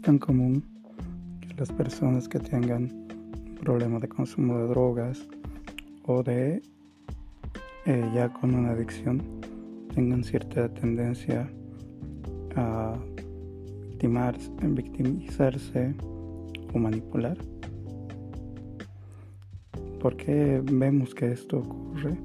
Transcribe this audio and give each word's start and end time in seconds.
es 0.00 0.06
tan 0.06 0.18
común 0.18 0.64
que 1.42 1.54
las 1.58 1.70
personas 1.72 2.26
que 2.26 2.38
tengan 2.38 2.84
un 2.84 3.54
problema 3.60 3.98
de 3.98 4.08
consumo 4.08 4.56
de 4.56 4.68
drogas 4.68 5.28
o 6.06 6.22
de 6.22 6.62
eh, 7.84 8.10
ya 8.14 8.32
con 8.32 8.54
una 8.54 8.70
adicción 8.70 9.22
tengan 9.94 10.24
cierta 10.24 10.72
tendencia 10.72 11.50
a 12.56 12.96
victimizarse 14.62 15.94
o 16.72 16.78
manipular. 16.78 17.36
¿Por 20.00 20.16
qué 20.16 20.62
vemos 20.64 21.14
que 21.14 21.30
esto 21.32 21.58
ocurre 21.58 22.16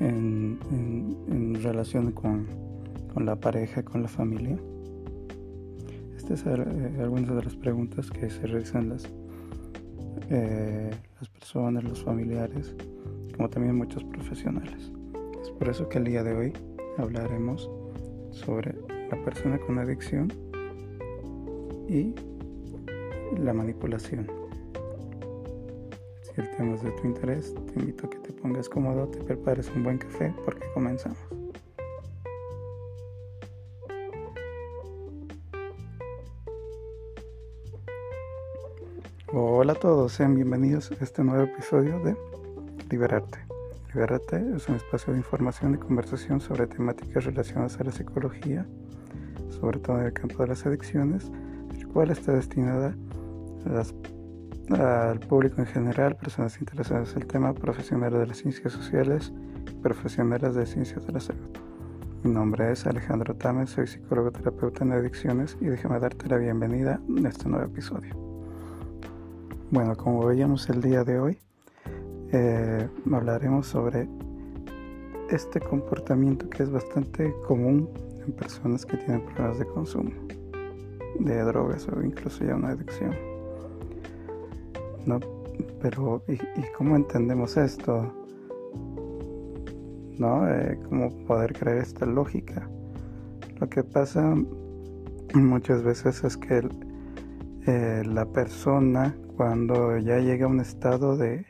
en, 0.00 0.58
relación 1.62 2.12
con, 2.12 2.46
la 3.16 3.36
pareja, 3.36 3.82
con 3.82 4.00
la 4.02 4.08
familia? 4.08 4.58
Estas 6.22 6.38
son 6.38 6.60
eh, 6.60 7.02
algunas 7.02 7.34
de 7.34 7.42
las 7.42 7.56
preguntas 7.56 8.08
que 8.08 8.30
se 8.30 8.46
realizan 8.46 8.90
las, 8.90 9.10
eh, 10.30 10.88
las 11.18 11.28
personas, 11.30 11.82
los 11.82 12.04
familiares, 12.04 12.76
como 13.36 13.50
también 13.50 13.74
muchos 13.74 14.04
profesionales. 14.04 14.92
Es 15.42 15.50
por 15.50 15.68
eso 15.68 15.88
que 15.88 15.98
el 15.98 16.04
día 16.04 16.22
de 16.22 16.32
hoy 16.32 16.52
hablaremos 16.96 17.68
sobre 18.30 18.76
la 19.10 19.20
persona 19.24 19.58
con 19.58 19.80
adicción 19.80 20.32
y 21.88 22.14
la 23.36 23.52
manipulación. 23.52 24.30
Si 26.22 26.40
el 26.40 26.48
tema 26.52 26.76
es 26.76 26.82
de 26.84 26.92
tu 26.92 27.08
interés, 27.08 27.52
te 27.52 27.80
invito 27.80 28.06
a 28.06 28.10
que 28.10 28.18
te 28.18 28.32
pongas 28.32 28.68
cómodo, 28.68 29.08
te 29.08 29.18
prepares 29.24 29.68
un 29.74 29.82
buen 29.82 29.98
café 29.98 30.32
porque 30.44 30.66
comenzamos. 30.72 31.18
Hola 39.34 39.72
a 39.72 39.76
todos, 39.76 40.12
sean 40.12 40.34
bienvenidos 40.34 40.92
a 40.92 41.02
este 41.02 41.24
nuevo 41.24 41.44
episodio 41.44 41.98
de 42.00 42.14
Liberarte. 42.90 43.38
Liberarte 43.94 44.44
es 44.54 44.68
un 44.68 44.74
espacio 44.74 45.14
de 45.14 45.20
información 45.20 45.72
y 45.72 45.78
conversación 45.78 46.38
sobre 46.38 46.66
temáticas 46.66 47.24
relacionadas 47.24 47.80
a 47.80 47.84
la 47.84 47.92
psicología, 47.92 48.66
sobre 49.48 49.78
todo 49.78 50.00
en 50.00 50.08
el 50.08 50.12
campo 50.12 50.42
de 50.42 50.48
las 50.48 50.66
adicciones, 50.66 51.32
el 51.74 51.88
cual 51.88 52.10
está 52.10 52.32
destinada 52.32 52.94
al 54.68 55.18
público 55.20 55.62
en 55.62 55.66
general, 55.66 56.14
personas 56.16 56.60
interesadas 56.60 57.12
en 57.12 57.22
el 57.22 57.26
tema, 57.26 57.54
profesionales 57.54 58.20
de 58.20 58.26
las 58.26 58.36
ciencias 58.36 58.74
sociales 58.74 59.32
y 59.66 59.74
profesionales 59.76 60.54
de 60.54 60.66
ciencias 60.66 61.06
de 61.06 61.12
la 61.14 61.20
salud. 61.20 61.48
Mi 62.22 62.30
nombre 62.30 62.70
es 62.70 62.86
Alejandro 62.86 63.34
Tames, 63.34 63.70
soy 63.70 63.86
psicólogo 63.86 64.30
terapeuta 64.30 64.84
en 64.84 64.92
adicciones 64.92 65.56
y 65.58 65.68
déjame 65.68 65.98
darte 66.00 66.28
la 66.28 66.36
bienvenida 66.36 67.00
a 67.24 67.28
este 67.28 67.48
nuevo 67.48 67.64
episodio. 67.64 68.31
Bueno, 69.72 69.96
como 69.96 70.26
veíamos 70.26 70.68
el 70.68 70.82
día 70.82 71.02
de 71.02 71.18
hoy, 71.18 71.38
eh, 72.30 72.86
hablaremos 73.10 73.68
sobre 73.68 74.06
este 75.30 75.60
comportamiento 75.60 76.46
que 76.50 76.64
es 76.64 76.70
bastante 76.70 77.34
común 77.48 77.88
en 78.22 78.34
personas 78.34 78.84
que 78.84 78.98
tienen 78.98 79.24
problemas 79.24 79.58
de 79.60 79.64
consumo 79.64 80.10
de 81.20 81.40
drogas 81.44 81.88
o 81.88 82.02
incluso 82.02 82.44
ya 82.44 82.54
una 82.54 82.72
adicción. 82.72 83.16
¿no? 85.06 85.20
Pero, 85.80 86.22
¿y, 86.28 86.36
cómo 86.76 86.94
entendemos 86.94 87.56
esto? 87.56 88.12
¿No? 90.18 90.50
Eh, 90.50 90.78
¿Cómo 90.86 91.08
poder 91.24 91.54
creer 91.54 91.78
esta 91.78 92.04
lógica? 92.04 92.68
Lo 93.58 93.70
que 93.70 93.82
pasa 93.82 94.36
muchas 95.32 95.82
veces 95.82 96.22
es 96.24 96.36
que 96.36 96.68
eh, 97.66 98.02
la 98.04 98.26
persona 98.26 99.16
cuando 99.36 99.98
ya 99.98 100.18
llega 100.18 100.46
a 100.46 100.48
un 100.48 100.60
estado 100.60 101.16
de, 101.16 101.46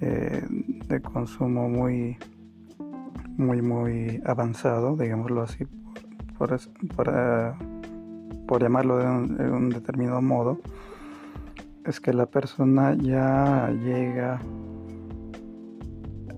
de, 0.00 1.00
consumo 1.02 1.68
muy, 1.68 2.16
muy, 3.36 3.62
muy 3.62 4.20
avanzado, 4.24 4.96
digámoslo 4.96 5.42
así, 5.42 5.66
por, 6.38 6.56
por, 6.94 7.12
eh, 7.14 7.52
por, 8.46 8.62
llamarlo 8.62 8.98
de 8.98 9.50
un 9.50 9.70
determinado 9.70 10.22
modo, 10.22 10.58
es 11.84 12.00
que 12.00 12.12
la 12.12 12.26
persona 12.26 12.94
ya 12.94 13.70
llega 13.70 14.40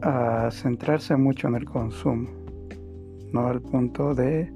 a 0.02 0.50
centrarse 0.50 1.16
mucho 1.16 1.48
en 1.48 1.56
el 1.56 1.64
consumo, 1.64 2.28
no 3.32 3.46
al 3.46 3.60
punto 3.60 4.14
de 4.14 4.52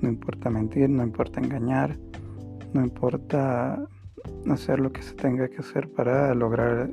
no 0.00 0.08
importa 0.08 0.50
mentir, 0.50 0.90
no 0.90 1.02
importa 1.02 1.40
engañar, 1.40 1.96
no 2.72 2.82
importa 2.82 3.88
hacer 4.50 4.80
lo 4.80 4.92
que 4.92 5.02
se 5.02 5.14
tenga 5.14 5.48
que 5.48 5.58
hacer 5.58 5.88
para 5.88 6.34
lograr 6.34 6.90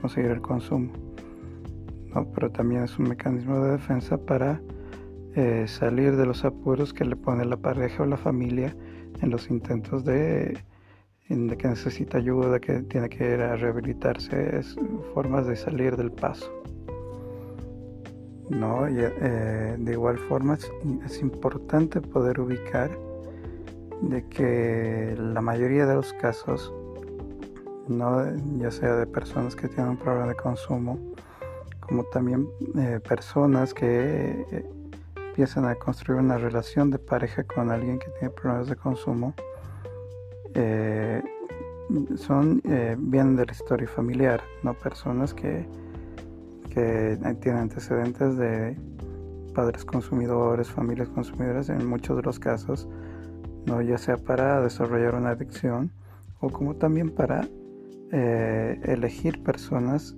conseguir 0.00 0.30
el 0.30 0.40
consumo. 0.40 0.92
Pero 2.34 2.50
también 2.50 2.84
es 2.84 2.98
un 2.98 3.08
mecanismo 3.08 3.60
de 3.64 3.72
defensa 3.72 4.18
para 4.18 4.60
eh, 5.36 5.64
salir 5.68 6.16
de 6.16 6.26
los 6.26 6.44
apuros 6.44 6.92
que 6.92 7.04
le 7.04 7.16
pone 7.16 7.44
la 7.44 7.56
pareja 7.56 8.02
o 8.02 8.06
la 8.06 8.16
familia 8.16 8.74
en 9.20 9.30
los 9.30 9.48
intentos 9.50 10.04
de 10.04 10.58
de 11.30 11.56
que 11.56 11.68
necesita 11.68 12.18
ayuda, 12.18 12.58
que 12.58 12.82
tiene 12.82 13.08
que 13.08 13.34
ir 13.34 13.40
a 13.40 13.54
rehabilitarse, 13.54 14.58
es 14.58 14.76
formas 15.14 15.46
de 15.46 15.54
salir 15.54 15.96
del 15.96 16.10
paso. 16.10 16.50
¿no? 18.48 18.88
Eh, 18.88 19.76
de 19.78 19.92
igual 19.92 20.18
forma 20.18 20.58
es, 21.06 21.22
importante 21.22 22.00
poder 22.00 22.40
ubicar 22.40 22.90
de 24.02 24.26
que 24.28 25.16
la 25.18 25.40
mayoría 25.40 25.86
de 25.86 25.94
los 25.94 26.12
casos, 26.14 26.72
¿no? 27.88 28.24
ya 28.58 28.70
sea 28.70 28.96
de 28.96 29.06
personas 29.06 29.54
que 29.56 29.68
tienen 29.68 29.90
un 29.90 29.96
problema 29.96 30.28
de 30.28 30.36
consumo, 30.36 30.98
como 31.80 32.04
también 32.04 32.48
eh, 32.76 33.00
personas 33.06 33.74
que 33.74 34.46
eh, 34.50 34.64
empiezan 35.28 35.64
a 35.64 35.74
construir 35.74 36.20
una 36.20 36.38
relación 36.38 36.90
de 36.90 36.98
pareja 36.98 37.44
con 37.44 37.70
alguien 37.70 37.98
que 37.98 38.08
tiene 38.18 38.30
problemas 38.30 38.68
de 38.68 38.76
consumo, 38.76 39.34
eh, 40.54 41.22
son 42.16 42.60
eh, 42.64 42.96
vienen 42.98 43.36
de 43.36 43.46
la 43.46 43.52
historia 43.52 43.88
familiar, 43.88 44.42
no 44.62 44.74
personas 44.74 45.34
que, 45.34 45.66
que 46.72 47.18
tienen 47.40 47.62
antecedentes 47.62 48.36
de 48.36 48.76
padres 49.54 49.84
consumidores, 49.84 50.70
familias 50.70 51.08
consumidoras, 51.08 51.68
en 51.68 51.86
muchos 51.86 52.16
de 52.16 52.22
los 52.22 52.38
casos, 52.38 52.88
no 53.66 53.82
ya 53.82 53.98
sea 53.98 54.16
para 54.16 54.60
desarrollar 54.60 55.14
una 55.14 55.30
adicción 55.30 55.90
o 56.40 56.48
como 56.50 56.74
también 56.76 57.10
para 57.10 57.46
eh, 58.12 58.80
elegir 58.84 59.42
personas 59.42 60.16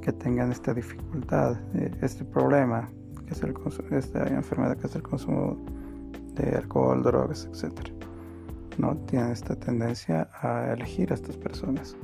que 0.00 0.12
tengan 0.12 0.52
esta 0.52 0.74
dificultad, 0.74 1.56
este 2.02 2.24
problema, 2.24 2.88
que 3.26 3.32
es 3.32 3.42
el 3.42 3.54
esta 3.90 4.26
enfermedad 4.28 4.76
que 4.76 4.86
es 4.86 4.94
el 4.96 5.02
consumo 5.02 5.56
de 6.34 6.56
alcohol, 6.56 7.02
drogas, 7.02 7.48
etcétera. 7.50 7.90
¿no? 8.78 8.96
Tienen 9.06 9.30
esta 9.30 9.56
tendencia 9.56 10.28
a 10.42 10.72
elegir 10.72 11.10
a 11.10 11.14
estas 11.14 11.36
personas. 11.36 11.96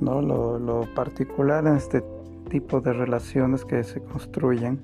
¿no? 0.00 0.20
Lo, 0.20 0.82
particular 0.94 1.66
en 1.66 1.76
este 1.76 2.02
tipo 2.50 2.80
de 2.80 2.92
relaciones 2.92 3.64
que 3.64 3.84
se 3.84 4.00
construyen, 4.02 4.80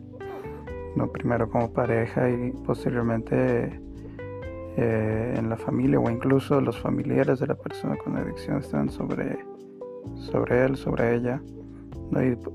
¿no? 0.97 1.11
primero 1.11 1.51
como 1.51 1.73
pareja 1.73 2.31
y 2.31 2.53
posteriormente 2.65 3.81
eh, 4.81 5.35
en 5.37 5.51
la 5.51 5.57
familia 5.57 5.99
o 5.99 6.09
incluso 6.09 6.61
los 6.61 6.79
familiares 6.79 7.41
de 7.41 7.49
la 7.49 7.57
persona 7.57 7.97
con 7.97 8.17
adicción 8.17 8.59
están 8.59 8.89
sobre, 8.91 9.37
sobre 10.15 10.67
él, 10.67 10.77
sobre 10.77 11.17
ella, 11.17 11.43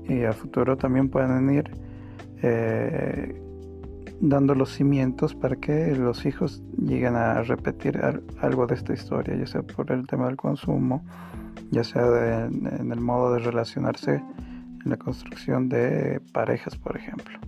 y, 0.08 0.22
a 0.24 0.32
futuro 0.32 0.78
también 0.78 1.10
pueden 1.10 1.52
ir 1.52 1.70
eh, 2.42 3.38
dando 4.22 4.54
los 4.54 4.70
cimientos 4.70 5.34
para 5.34 5.56
que 5.56 5.94
los 5.94 6.24
hijos 6.24 6.62
lleguen 6.78 7.14
a 7.14 7.42
repetir 7.42 8.00
algo 8.40 8.66
de 8.66 8.74
esta 8.74 8.94
historia, 8.94 9.36
ya 9.36 9.46
sea 9.46 9.60
por 9.62 9.92
el 9.92 10.06
tema 10.06 10.24
del 10.24 10.36
consumo, 10.36 11.04
ya 11.72 11.84
sea 11.84 12.46
en 12.46 12.90
el 12.90 13.00
modo 13.02 13.34
de 13.34 13.40
relacionarse 13.40 14.14
en 14.14 14.90
la 14.90 14.96
construcción 14.96 15.68
de 15.68 16.22
parejas, 16.32 16.74
por 16.74 16.96
ejemplo. 16.96 17.38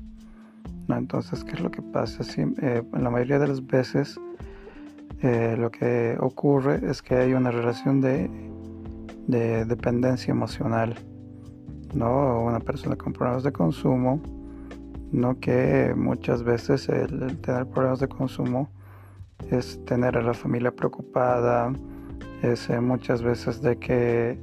Entonces, 0.90 1.44
¿qué 1.44 1.52
es 1.52 1.60
lo 1.60 1.70
que 1.70 1.80
pasa? 1.80 2.22
Eh, 2.36 2.82
la 2.92 3.08
mayoría 3.08 3.38
de 3.38 3.48
las 3.48 3.66
veces 3.66 4.20
eh, 5.22 5.56
lo 5.58 5.70
que 5.70 6.16
ocurre 6.20 6.80
es 6.88 7.02
que 7.02 7.16
hay 7.16 7.32
una 7.32 7.50
relación 7.50 8.00
de, 8.00 8.30
de 9.26 9.64
dependencia 9.64 10.30
emocional, 10.30 10.94
¿no? 11.94 12.42
Una 12.42 12.60
persona 12.60 12.96
con 12.96 13.12
problemas 13.12 13.42
de 13.42 13.52
consumo 13.52 14.20
no 15.12 15.38
que 15.38 15.94
muchas 15.96 16.42
veces 16.42 16.88
el, 16.88 17.38
tener 17.38 17.66
problemas 17.66 18.00
de 18.00 18.08
consumo 18.08 18.70
es 19.50 19.84
tener 19.84 20.16
a 20.16 20.22
la 20.22 20.34
familia 20.34 20.70
preocupada, 20.70 21.72
es 22.42 22.68
eh, 22.70 22.80
muchas 22.80 23.22
veces 23.22 23.60
de 23.62 23.78
que 23.78 24.38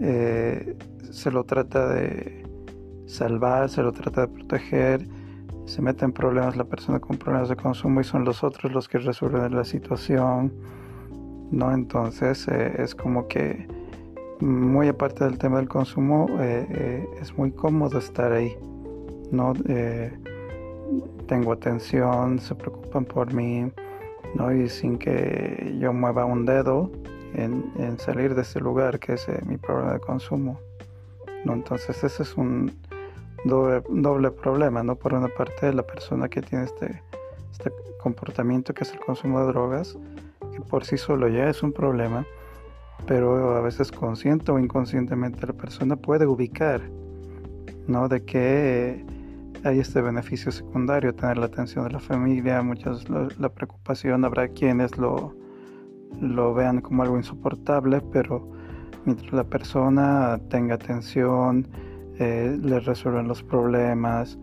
eh, 0.00 0.76
se 1.10 1.30
lo 1.30 1.44
trata 1.44 1.88
de 1.88 2.44
salvar, 3.06 3.68
se 3.68 3.82
lo 3.82 3.92
trata 3.92 4.22
de 4.22 4.28
proteger, 4.28 5.08
se 5.70 5.80
mete 5.82 6.04
en 6.04 6.12
problemas 6.12 6.56
la 6.56 6.64
persona 6.64 6.98
con 6.98 7.16
problemas 7.16 7.48
de 7.48 7.54
consumo 7.54 8.00
y 8.00 8.04
son 8.04 8.24
los 8.24 8.42
otros 8.42 8.72
los 8.72 8.88
que 8.88 8.98
resuelven 8.98 9.54
la 9.54 9.64
situación, 9.64 10.52
¿no? 11.52 11.72
Entonces 11.72 12.48
es 12.48 12.96
como 12.96 13.28
que 13.28 13.68
muy 14.40 14.88
aparte 14.88 15.24
del 15.24 15.38
tema 15.38 15.58
del 15.58 15.68
consumo, 15.68 16.26
es 16.40 17.36
muy 17.38 17.52
cómodo 17.52 17.98
estar 17.98 18.32
ahí, 18.32 18.56
¿no? 19.30 19.52
tengo 21.28 21.52
atención, 21.52 22.40
se 22.40 22.56
preocupan 22.56 23.04
por 23.04 23.32
mí, 23.32 23.70
¿no? 24.34 24.52
Y 24.52 24.68
sin 24.68 24.98
que 24.98 25.76
yo 25.78 25.92
mueva 25.92 26.24
un 26.24 26.44
dedo 26.46 26.90
en, 27.34 27.96
salir 27.98 28.34
de 28.34 28.42
ese 28.42 28.58
lugar 28.58 28.98
que 28.98 29.12
es 29.12 29.28
mi 29.46 29.56
problema 29.56 29.92
de 29.92 30.00
consumo, 30.00 30.58
¿no? 31.44 31.52
Entonces 31.52 32.02
ese 32.02 32.24
es 32.24 32.36
un 32.36 32.72
doble, 33.44 34.30
problema, 34.30 34.82
¿no? 34.82 34.96
Por 34.96 35.14
una 35.14 35.28
parte 35.28 35.72
la 35.72 35.82
persona 35.82 36.28
que 36.28 36.42
tiene 36.42 36.64
este, 36.64 37.02
este 37.52 37.72
comportamiento 38.02 38.74
que 38.74 38.84
es 38.84 38.92
el 38.92 39.00
consumo 39.00 39.40
de 39.40 39.46
drogas, 39.46 39.96
que 40.52 40.60
por 40.60 40.84
sí 40.84 40.96
solo 40.96 41.28
ya 41.28 41.48
es 41.48 41.62
un 41.62 41.72
problema, 41.72 42.26
pero 43.06 43.56
a 43.56 43.60
veces 43.60 43.90
consciente 43.90 44.52
o 44.52 44.58
inconscientemente 44.58 45.46
la 45.46 45.52
persona 45.52 45.96
puede 45.96 46.26
ubicar, 46.26 46.82
¿no? 47.86 48.08
De 48.08 48.24
que 48.24 49.04
hay 49.64 49.78
este 49.78 50.00
beneficio 50.00 50.50
secundario, 50.52 51.14
tener 51.14 51.38
la 51.38 51.46
atención 51.46 51.84
de 51.84 51.92
la 51.92 52.00
familia, 52.00 52.62
muchas 52.62 53.08
la, 53.08 53.48
preocupación, 53.48 54.24
habrá 54.24 54.48
quienes 54.48 54.96
lo, 54.96 55.34
lo 56.20 56.54
vean 56.54 56.80
como 56.80 57.02
algo 57.02 57.16
insoportable, 57.16 58.00
pero 58.12 58.48
mientras 59.04 59.32
la 59.32 59.44
persona 59.44 60.38
tenga 60.48 60.74
atención, 60.76 61.68
eh, 62.20 62.58
le 62.62 62.80
resuelven 62.80 63.26
los 63.26 63.42
problemas, 63.42 64.38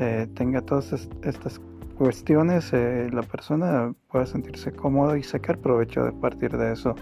eh, 0.00 0.26
tenga 0.32 0.62
todas 0.62 0.94
estas 1.22 1.60
cuestiones, 1.98 2.72
eh, 2.72 3.10
la 3.12 3.20
persona 3.20 3.92
puede 4.10 4.24
sentirse 4.24 4.72
cómoda 4.72 5.18
y 5.18 5.22
sacar 5.22 5.58
provecho 5.58 6.06
de 6.06 6.12
partir 6.12 6.56
de 6.56 6.72
eso, 6.72 6.94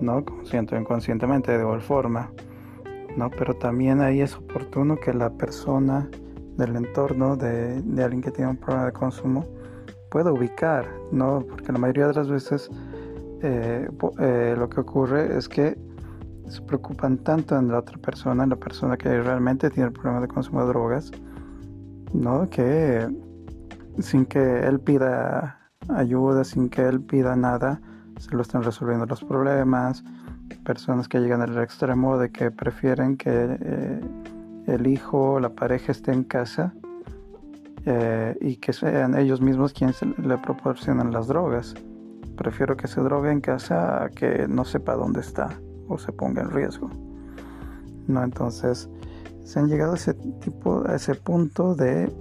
¿no? 0.00 0.24
Consciente 0.24 0.76
o 0.76 0.80
inconscientemente, 0.80 1.50
de 1.50 1.58
igual 1.58 1.80
forma, 1.80 2.30
¿no? 3.16 3.30
Pero 3.30 3.54
también 3.54 4.00
ahí 4.00 4.20
es 4.20 4.36
oportuno 4.36 4.94
que 4.94 5.12
la 5.12 5.30
persona 5.30 6.08
del 6.56 6.76
entorno 6.76 7.36
de, 7.36 7.82
de 7.82 8.04
alguien 8.04 8.22
que 8.22 8.30
tiene 8.30 8.52
un 8.52 8.58
problema 8.58 8.86
de 8.86 8.92
consumo 8.92 9.44
pueda 10.08 10.30
ubicar, 10.30 10.86
¿no? 11.10 11.44
Porque 11.48 11.72
la 11.72 11.78
mayoría 11.80 12.06
de 12.06 12.14
las 12.14 12.28
veces 12.28 12.70
lo 13.42 14.68
que 14.68 14.80
ocurre 14.80 15.36
es 15.36 15.48
que 15.48 15.76
se 16.48 16.62
preocupan 16.62 17.18
tanto 17.18 17.56
en 17.58 17.68
la 17.68 17.78
otra 17.78 17.98
persona, 17.98 18.44
en 18.44 18.50
la 18.50 18.56
persona 18.56 18.96
que 18.96 19.20
realmente 19.20 19.70
tiene 19.70 19.88
el 19.88 19.92
problema 19.92 20.20
de 20.20 20.28
consumo 20.28 20.62
de 20.62 20.68
drogas, 20.68 21.10
¿no? 22.12 22.48
Que 22.48 23.08
sin 23.98 24.24
que 24.26 24.60
él 24.60 24.80
pida 24.80 25.58
ayuda, 25.88 26.44
sin 26.44 26.68
que 26.68 26.82
él 26.82 27.00
pida 27.00 27.36
nada, 27.36 27.80
se 28.18 28.34
lo 28.34 28.42
están 28.42 28.62
resolviendo 28.62 29.06
los 29.06 29.22
problemas. 29.24 30.04
Personas 30.64 31.08
que 31.08 31.20
llegan 31.20 31.42
al 31.42 31.58
extremo 31.58 32.18
de 32.18 32.30
que 32.30 32.50
prefieren 32.50 33.16
que 33.16 33.30
eh, 33.30 34.00
el 34.66 34.86
hijo 34.86 35.34
o 35.34 35.40
la 35.40 35.50
pareja 35.50 35.92
esté 35.92 36.12
en 36.12 36.24
casa 36.24 36.72
eh, 37.84 38.36
y 38.40 38.56
que 38.56 38.72
sean 38.72 39.16
ellos 39.16 39.40
mismos 39.40 39.72
quienes 39.72 40.00
le 40.02 40.38
proporcionan 40.38 41.12
las 41.12 41.26
drogas. 41.26 41.74
Prefiero 42.36 42.76
que 42.76 42.86
se 42.86 43.00
drogue 43.00 43.30
en 43.30 43.40
casa 43.40 44.04
a 44.04 44.08
que 44.10 44.46
no 44.48 44.64
sepa 44.64 44.94
dónde 44.94 45.20
está 45.20 45.50
o 45.88 45.98
se 45.98 46.12
ponga 46.12 46.42
en 46.42 46.50
riesgo. 46.50 46.90
¿no? 48.06 48.22
Entonces 48.22 48.88
se 49.44 49.58
han 49.58 49.68
llegado 49.68 49.92
a 49.92 49.96
ese 49.96 50.14
tipo, 50.14 50.84
a 50.86 50.96
ese 50.96 51.14
punto 51.14 51.74
de, 51.74 52.12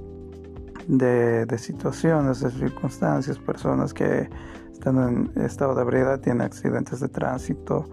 de, 0.87 1.57
situaciones, 1.57 2.39
de 2.39 2.51
circunstancias, 2.51 3.37
personas 3.37 3.93
que 3.93 4.29
están 4.71 5.29
en 5.35 5.43
estado 5.43 5.75
de 5.75 5.81
ebriedad, 5.81 6.19
tienen 6.21 6.41
accidentes 6.41 7.01
de 7.01 7.09
tránsito, 7.09 7.85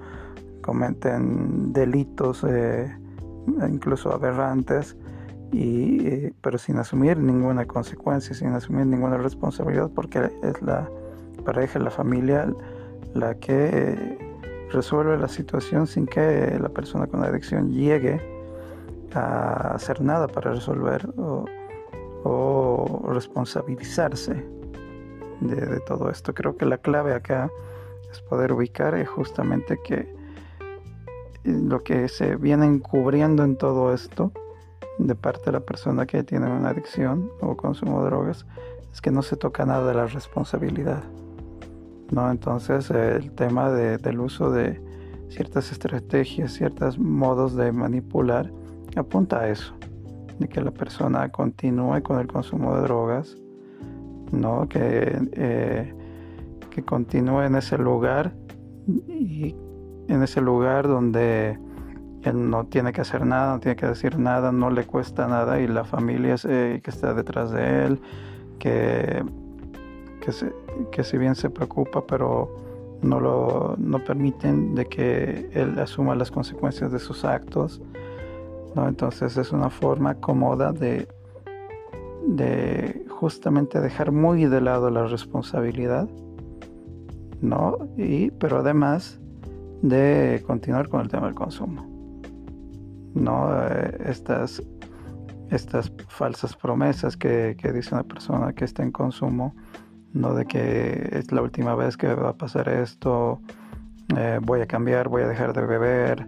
cometen 0.62 1.72
delitos 1.72 2.44
eh, 2.48 2.96
incluso 3.68 4.12
aberrantes, 4.12 4.96
y, 5.50 6.06
eh, 6.06 6.34
pero 6.40 6.58
sin 6.58 6.78
asumir 6.78 7.18
ninguna 7.18 7.66
consecuencia, 7.66 8.34
sin 8.34 8.48
asumir 8.48 8.86
ninguna 8.86 9.16
responsabilidad, 9.16 9.90
porque 9.94 10.30
es 10.42 10.62
la 10.62 10.88
pareja, 11.44 11.78
la 11.78 11.90
familia 11.90 12.52
la 13.14 13.34
que 13.34 14.33
resuelve 14.74 15.16
la 15.16 15.28
situación 15.28 15.86
sin 15.86 16.06
que 16.06 16.58
la 16.60 16.68
persona 16.68 17.06
con 17.06 17.24
adicción 17.24 17.72
llegue 17.72 18.20
a 19.14 19.74
hacer 19.74 20.00
nada 20.02 20.26
para 20.26 20.52
resolver 20.52 21.08
o, 21.16 21.46
responsabilizarse 23.12 24.44
de, 25.40 25.80
todo 25.86 26.10
esto. 26.10 26.34
Creo 26.34 26.56
que 26.56 26.66
la 26.66 26.78
clave 26.78 27.14
acá 27.14 27.50
es 28.10 28.20
poder 28.22 28.52
ubicar 28.52 28.94
es 28.94 29.08
justamente 29.08 29.78
que 29.84 30.12
lo 31.44 31.80
que 31.84 32.08
se 32.08 32.36
viene 32.36 32.66
encubriendo 32.66 33.44
en 33.44 33.56
todo 33.56 33.94
esto 33.94 34.32
de 34.98 35.14
parte 35.14 35.46
de 35.46 35.52
la 35.52 35.60
persona 35.60 36.06
que 36.06 36.24
tiene 36.24 36.50
una 36.50 36.70
adicción 36.70 37.30
o 37.40 37.56
consumo 37.56 38.02
de 38.02 38.06
drogas 38.10 38.46
es 38.92 39.00
que 39.00 39.10
no 39.10 39.22
se 39.22 39.36
toca 39.36 39.64
nada 39.64 39.86
de 39.86 39.94
la 39.94 40.06
responsabilidad. 40.06 41.04
¿No? 42.10 42.30
Entonces 42.30 42.90
el 42.90 43.32
tema 43.32 43.70
del 43.70 44.20
uso 44.20 44.50
de 44.50 44.80
ciertas 45.28 45.72
estrategias, 45.72 46.52
ciertos 46.52 46.98
modos 46.98 47.56
de 47.56 47.72
manipular, 47.72 48.50
apunta 48.96 49.40
a 49.40 49.48
eso, 49.48 49.74
de 50.38 50.48
que 50.48 50.60
la 50.60 50.70
persona 50.70 51.28
continúe 51.30 52.02
con 52.02 52.20
el 52.20 52.26
consumo 52.26 52.76
de 52.76 52.82
drogas, 52.82 53.36
¿no? 54.32 54.68
que, 54.68 55.18
eh, 55.32 55.94
que 56.70 56.82
continúe 56.84 57.42
en 57.42 57.56
ese 57.56 57.78
lugar 57.78 58.34
y 58.86 59.54
en 60.08 60.22
ese 60.22 60.40
lugar 60.40 60.86
donde 60.86 61.58
él 62.22 62.50
no 62.50 62.66
tiene 62.66 62.92
que 62.92 63.00
hacer 63.00 63.26
nada, 63.26 63.54
no 63.54 63.60
tiene 63.60 63.76
que 63.76 63.86
decir 63.86 64.18
nada, 64.18 64.52
no 64.52 64.70
le 64.70 64.84
cuesta 64.84 65.26
nada 65.26 65.60
y 65.60 65.66
la 65.66 65.84
familia 65.84 66.36
que 66.36 66.82
está 66.86 67.14
detrás 67.14 67.50
de 67.50 67.86
él, 67.86 68.00
que 68.58 69.24
que, 70.90 71.04
si 71.04 71.18
bien 71.18 71.34
se 71.34 71.50
preocupa, 71.50 72.06
pero 72.06 72.50
no, 73.02 73.20
lo, 73.20 73.74
no 73.78 74.02
permiten 74.02 74.74
de 74.74 74.86
que 74.86 75.50
él 75.52 75.78
asuma 75.78 76.14
las 76.14 76.30
consecuencias 76.30 76.92
de 76.92 76.98
sus 76.98 77.24
actos. 77.24 77.80
¿no? 78.74 78.88
Entonces 78.88 79.36
es 79.36 79.52
una 79.52 79.70
forma 79.70 80.14
cómoda 80.14 80.72
de, 80.72 81.06
de 82.26 83.04
justamente 83.08 83.80
dejar 83.80 84.12
muy 84.12 84.46
de 84.46 84.60
lado 84.60 84.90
la 84.90 85.06
responsabilidad, 85.06 86.08
¿no? 87.40 87.78
Y, 87.96 88.30
pero 88.32 88.58
además 88.58 89.20
de 89.82 90.42
continuar 90.46 90.88
con 90.88 91.02
el 91.02 91.08
tema 91.08 91.26
del 91.26 91.34
consumo. 91.34 91.94
¿no? 93.14 93.50
Eh, 93.68 93.98
estas, 94.06 94.62
estas 95.50 95.92
falsas 96.08 96.56
promesas 96.56 97.16
que, 97.16 97.56
que 97.58 97.72
dice 97.72 97.94
una 97.94 98.04
persona 98.04 98.52
que 98.52 98.64
está 98.64 98.82
en 98.82 98.92
consumo 98.92 99.54
no 100.14 100.32
de 100.32 100.46
que 100.46 101.08
es 101.12 101.30
la 101.32 101.42
última 101.42 101.74
vez 101.74 101.96
que 101.96 102.14
va 102.14 102.30
a 102.30 102.36
pasar 102.36 102.68
esto, 102.68 103.40
eh, 104.16 104.38
voy 104.40 104.60
a 104.60 104.66
cambiar, 104.66 105.08
voy 105.08 105.22
a 105.22 105.28
dejar 105.28 105.52
de 105.52 105.66
beber, 105.66 106.26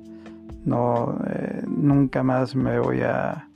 no, 0.65 1.17
eh, 1.29 1.63
nunca 1.67 2.23
más 2.23 2.55
me 2.57 2.79
voy 2.81 3.03
a 3.03 3.49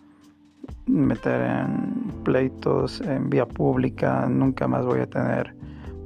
meter 0.87 1.41
en 1.41 2.13
pleitos 2.25 3.01
en 3.01 3.29
vía 3.29 3.47
pública, 3.47 4.27
nunca 4.29 4.69
más 4.69 4.87
voy 4.87 5.01
a 5.01 5.07
tener, 5.07 5.55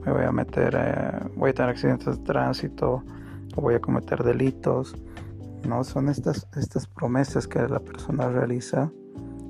me 0.05 0.13
voy 0.13 0.25
a 0.25 0.33
meter, 0.33 0.75
eh, 0.77 1.29
voy 1.37 1.51
a 1.51 1.55
tener 1.55 1.71
accidentes 1.71 2.19
de 2.19 2.25
tránsito 2.25 3.05
o 3.57 3.61
voy 3.61 3.75
a 3.75 3.81
cometer 3.81 4.25
delitos, 4.25 4.97
no 5.69 5.85
son 5.85 6.09
estas, 6.09 6.49
estas 6.57 6.87
promesas 6.87 7.47
que 7.47 7.61
la 7.61 7.81
persona 7.81 8.29
realiza. 8.29 8.91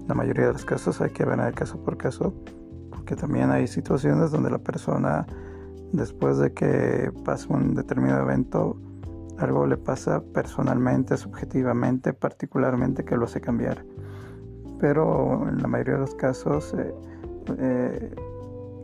La 0.09 0.15
mayoría 0.15 0.49
de 0.49 0.53
los 0.53 0.65
casos 0.65 1.01
hay 1.01 1.11
que 1.11 1.25
ver 1.25 1.41
el 1.41 1.55
caso 1.55 1.83
por 1.83 1.97
caso 1.97 2.35
que 3.05 3.17
también 3.17 3.51
hay 3.51 3.67
situaciones 3.67 4.31
donde 4.31 4.51
la 4.51 4.59
persona 4.59 5.27
después 5.93 6.39
de 6.39 6.53
que 6.53 7.13
pasa 7.25 7.47
un 7.53 7.75
determinado 7.75 8.23
evento 8.23 8.77
algo 9.39 9.67
le 9.67 9.77
pasa 9.77 10.23
personalmente, 10.33 11.17
subjetivamente, 11.17 12.13
particularmente 12.13 13.05
que 13.05 13.17
lo 13.17 13.25
hace 13.25 13.41
cambiar. 13.41 13.85
Pero 14.81 15.49
en 15.49 15.61
la 15.61 15.69
mayoría 15.69 15.95
de 15.95 16.01
los 16.01 16.15
casos 16.15 16.75
eh, 16.75 16.95
eh, 17.59 18.15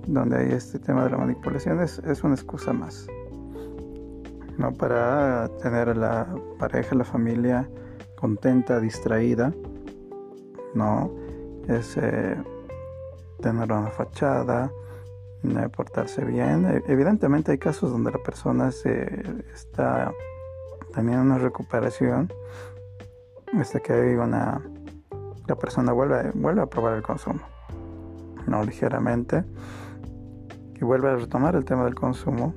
donde 0.06 0.38
hay 0.38 0.52
este 0.52 0.78
tema 0.78 1.04
de 1.04 1.10
la 1.10 1.18
manipulación 1.18 1.80
es, 1.80 2.24
una 2.24 2.34
excusa 2.34 2.72
más. 2.72 3.06
¿no? 4.58 4.72
Para 4.72 5.48
tener 5.62 5.90
a 5.90 5.94
la 5.94 6.34
pareja, 6.58 6.94
la 6.94 7.04
familia 7.04 7.68
contenta, 8.16 8.80
distraída. 8.80 9.52
¿no? 10.74 11.10
Es 11.68 11.96
eh, 11.96 12.36
tener 13.40 13.72
una 13.72 13.90
fachada, 13.90 14.70
portarse 15.76 16.24
bien. 16.24 16.66
E, 16.66 16.92
evidentemente 16.92 17.52
hay 17.52 17.58
casos 17.58 17.90
donde 17.90 18.10
la 18.10 18.18
persona 18.18 18.70
se 18.70 19.44
está 19.52 20.12
teniendo 20.94 21.22
una 21.22 21.38
recuperación 21.38 22.32
hasta 23.52 23.80
que 23.80 23.92
hay 23.92 24.14
una 24.14 24.60
la 25.50 25.56
persona 25.56 25.92
vuelve, 25.92 26.30
vuelve 26.34 26.62
a 26.62 26.66
probar 26.66 26.94
el 26.96 27.02
consumo, 27.02 27.40
no 28.46 28.62
ligeramente, 28.62 29.44
y 30.80 30.84
vuelve 30.84 31.10
a 31.10 31.16
retomar 31.16 31.56
el 31.56 31.64
tema 31.64 31.84
del 31.84 31.96
consumo. 31.96 32.54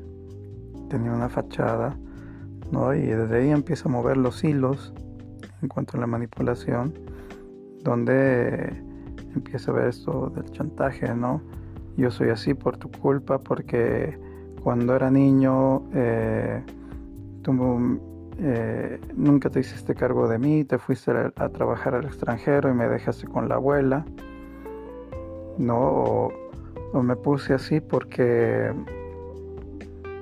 tenía 0.90 1.12
una 1.12 1.28
fachada, 1.28 1.98
¿no? 2.72 2.94
Y 2.94 3.02
desde 3.02 3.38
ahí 3.38 3.50
empieza 3.50 3.90
a 3.90 3.92
mover 3.92 4.18
los 4.18 4.44
hilos 4.44 4.94
en 5.64 5.70
cuanto 5.70 5.98
a 5.98 6.02
la 6.02 6.06
manipulación, 6.06 6.94
donde 7.82 8.80
empieza 9.36 9.72
a 9.72 9.76
ver 9.76 9.88
esto 9.88 10.32
del 10.36 10.50
chantaje, 10.52 11.14
¿no? 11.14 11.42
Yo 11.98 12.10
soy 12.12 12.30
así 12.30 12.54
por 12.54 12.78
tu 12.78 12.90
culpa, 12.90 13.38
porque 13.40 14.18
cuando 14.64 14.96
era 14.96 15.12
niño 15.12 15.84
eh, 15.94 16.64
tú 17.44 18.00
eh, 18.40 19.00
nunca 19.16 19.50
te 19.50 19.60
hiciste 19.60 19.94
cargo 19.94 20.28
de 20.28 20.40
mí, 20.40 20.64
te 20.64 20.80
fuiste 20.80 21.12
a, 21.12 21.50
trabajar 21.50 21.94
al 21.94 22.06
extranjero 22.06 22.70
y 22.70 22.74
me 22.74 22.88
dejaste 22.88 23.28
con 23.28 23.48
la 23.48 23.56
abuela, 23.56 24.06
¿no? 25.58 25.80
O, 25.80 26.34
me 27.04 27.16
puse 27.16 27.54
así 27.56 27.82
porque, 27.82 28.72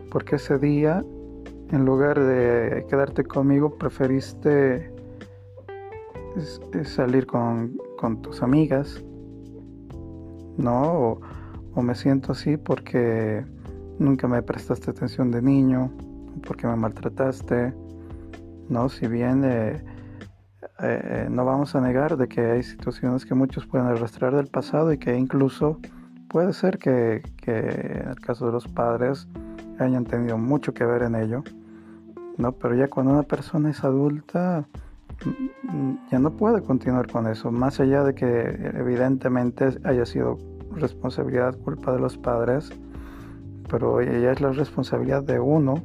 porque 0.10 0.38
ese 0.38 0.58
día, 0.58 1.04
en 1.72 1.86
lugar 1.86 2.18
de 2.20 2.86
quedarte 2.90 3.26
conmigo, 3.26 3.76
preferiste 3.76 4.90
salir 6.84 7.26
con, 7.26 7.78
tus 8.22 8.42
amigas, 8.42 9.04
¿no? 10.58 11.20
o 11.74 11.82
me 11.82 11.96
siento 11.96 12.34
así 12.34 12.58
porque 12.58 13.46
nunca 14.00 14.28
me 14.28 14.42
prestaste 14.42 14.92
atención 14.92 15.32
de 15.32 15.42
niño, 15.42 15.92
porque 16.46 16.68
me 16.68 16.76
maltrataste, 16.76 17.74
¿no? 18.70 18.90
Si 18.90 19.08
bien 19.08 19.44
eh, 19.46 19.84
eh, 20.80 21.28
no 21.30 21.46
vamos 21.46 21.76
a 21.76 21.82
negar 21.82 22.18
de 22.18 22.28
que 22.28 22.42
hay 22.42 22.64
situaciones 22.64 23.26
que 23.26 23.36
muchos 23.36 23.66
pueden 23.68 23.88
arrastrar 23.88 24.36
del 24.36 24.48
pasado 24.48 24.92
y 24.92 24.98
que 24.98 25.16
incluso 25.16 25.80
puede 26.28 26.54
ser 26.54 26.78
que, 26.78 27.22
en 27.46 28.10
el 28.10 28.20
caso 28.20 28.48
de 28.48 28.54
los 28.54 28.68
padres 28.68 29.28
hayan 29.80 30.06
tenido 30.06 30.38
mucho 30.38 30.74
que 30.74 30.86
ver 30.86 31.04
en 31.04 31.16
ello, 31.16 31.44
¿no? 32.38 32.52
Pero 32.54 32.76
ya 32.76 32.88
cuando 32.88 33.14
una 33.14 33.24
persona 33.24 33.70
es 33.70 33.84
adulta, 33.84 34.68
ya 36.12 36.20
no 36.20 36.36
puede 36.36 36.62
continuar 36.62 37.08
con 37.12 37.28
eso, 37.28 37.52
más 37.52 37.80
allá 37.80 38.04
de 38.04 38.14
que 38.16 38.72
evidentemente 38.76 39.70
haya 39.84 40.06
sido 40.06 40.38
responsabilidad, 40.76 41.58
culpa 41.60 41.94
de 41.94 42.00
los 42.00 42.18
padres, 42.18 42.72
pero 43.70 44.02
ya 44.02 44.32
es 44.32 44.42
la 44.42 44.52
responsabilidad 44.52 45.24
de 45.24 45.40
uno 45.40 45.76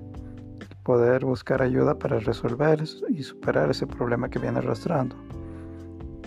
poder 0.82 1.24
buscar 1.24 1.62
ayuda 1.62 1.98
para 1.98 2.20
resolver 2.20 2.82
y 3.08 3.22
superar 3.22 3.70
ese 3.70 3.86
problema 3.86 4.28
que 4.28 4.38
viene 4.38 4.58
arrastrando. 4.58 5.16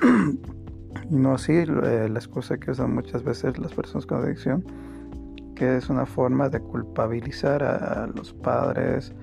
y 1.09 1.15
no 1.15 1.33
así 1.33 1.53
eh, 1.53 1.65
la 2.09 2.19
excusa 2.19 2.57
que 2.57 2.71
usan 2.71 2.93
muchas 2.93 3.23
veces 3.23 3.57
las 3.57 3.73
personas 3.73 4.05
con 4.05 4.23
adicción, 4.23 4.65
que 5.55 5.77
es 5.77 5.89
una 5.89 6.05
forma 6.05 6.49
de 6.49 6.59
culpabilizar 6.59 7.63
a, 7.63 8.07
los 8.07 8.33
padres, 8.33 9.13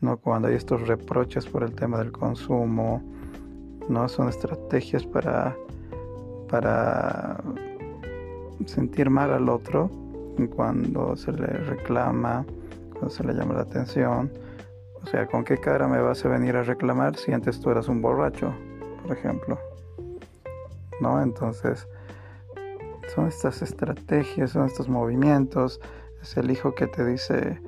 ¿no? 0.00 0.18
cuando 0.18 0.48
hay 0.48 0.54
estos 0.54 0.86
reproches 0.86 1.46
por 1.46 1.62
el 1.62 1.74
tema 1.74 1.98
del 1.98 2.12
consumo, 2.12 3.02
no 3.88 4.08
son 4.08 4.28
estrategias 4.28 5.04
para, 5.04 5.56
para 6.48 7.36
sentir 8.66 9.10
mal 9.10 9.32
al 9.32 9.48
otro 9.48 9.90
cuando 10.56 11.16
se 11.16 11.32
le 11.32 11.46
reclama, 11.46 12.44
cuando 12.90 13.10
se 13.10 13.24
le 13.24 13.34
llama 13.34 13.54
la 13.54 13.62
atención. 13.62 14.30
O 15.02 15.06
sea, 15.06 15.26
¿con 15.26 15.44
qué 15.44 15.58
cara 15.58 15.86
me 15.86 16.00
vas 16.00 16.24
a 16.24 16.28
venir 16.28 16.56
a 16.56 16.62
reclamar 16.62 17.16
si 17.16 17.32
antes 17.32 17.60
tú 17.60 17.70
eras 17.70 17.88
un 17.88 18.00
borracho, 18.00 18.54
por 19.02 19.16
ejemplo? 19.16 19.58
¿No? 21.00 21.20
Entonces, 21.20 21.86
son 23.14 23.28
estas 23.28 23.62
estrategias, 23.62 24.50
son 24.50 24.66
estos 24.66 24.88
movimientos. 24.88 25.80
Es 26.22 26.36
el 26.36 26.50
hijo 26.50 26.74
que 26.74 26.86
te 26.86 27.04
dice, 27.04 27.60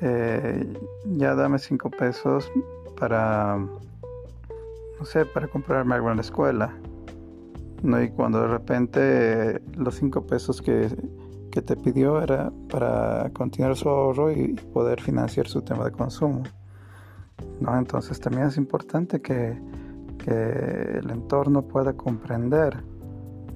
eh, 0.00 0.66
ya 1.04 1.34
dame 1.34 1.58
cinco 1.58 1.90
pesos 1.90 2.50
para, 2.98 3.58
no 5.00 5.04
sé, 5.04 5.26
para 5.26 5.48
comprarme 5.48 5.96
algo 5.96 6.10
en 6.10 6.16
la 6.16 6.22
escuela. 6.22 6.72
¿no? 7.82 8.00
Y 8.00 8.10
cuando 8.10 8.40
de 8.42 8.48
repente 8.48 9.62
los 9.76 9.96
cinco 9.96 10.24
pesos 10.26 10.62
que 10.62 10.88
que 11.50 11.62
te 11.62 11.76
pidió 11.76 12.22
era 12.22 12.52
para 12.70 13.30
continuar 13.32 13.76
su 13.76 13.88
ahorro 13.88 14.30
y 14.30 14.54
poder 14.72 15.00
financiar 15.00 15.48
su 15.48 15.62
tema 15.62 15.84
de 15.84 15.90
consumo. 15.90 16.44
¿no? 17.60 17.76
Entonces 17.76 18.20
también 18.20 18.46
es 18.46 18.56
importante 18.56 19.20
que, 19.20 19.60
que 20.18 20.98
el 20.98 21.10
entorno 21.10 21.62
pueda 21.62 21.92
comprender, 21.94 22.82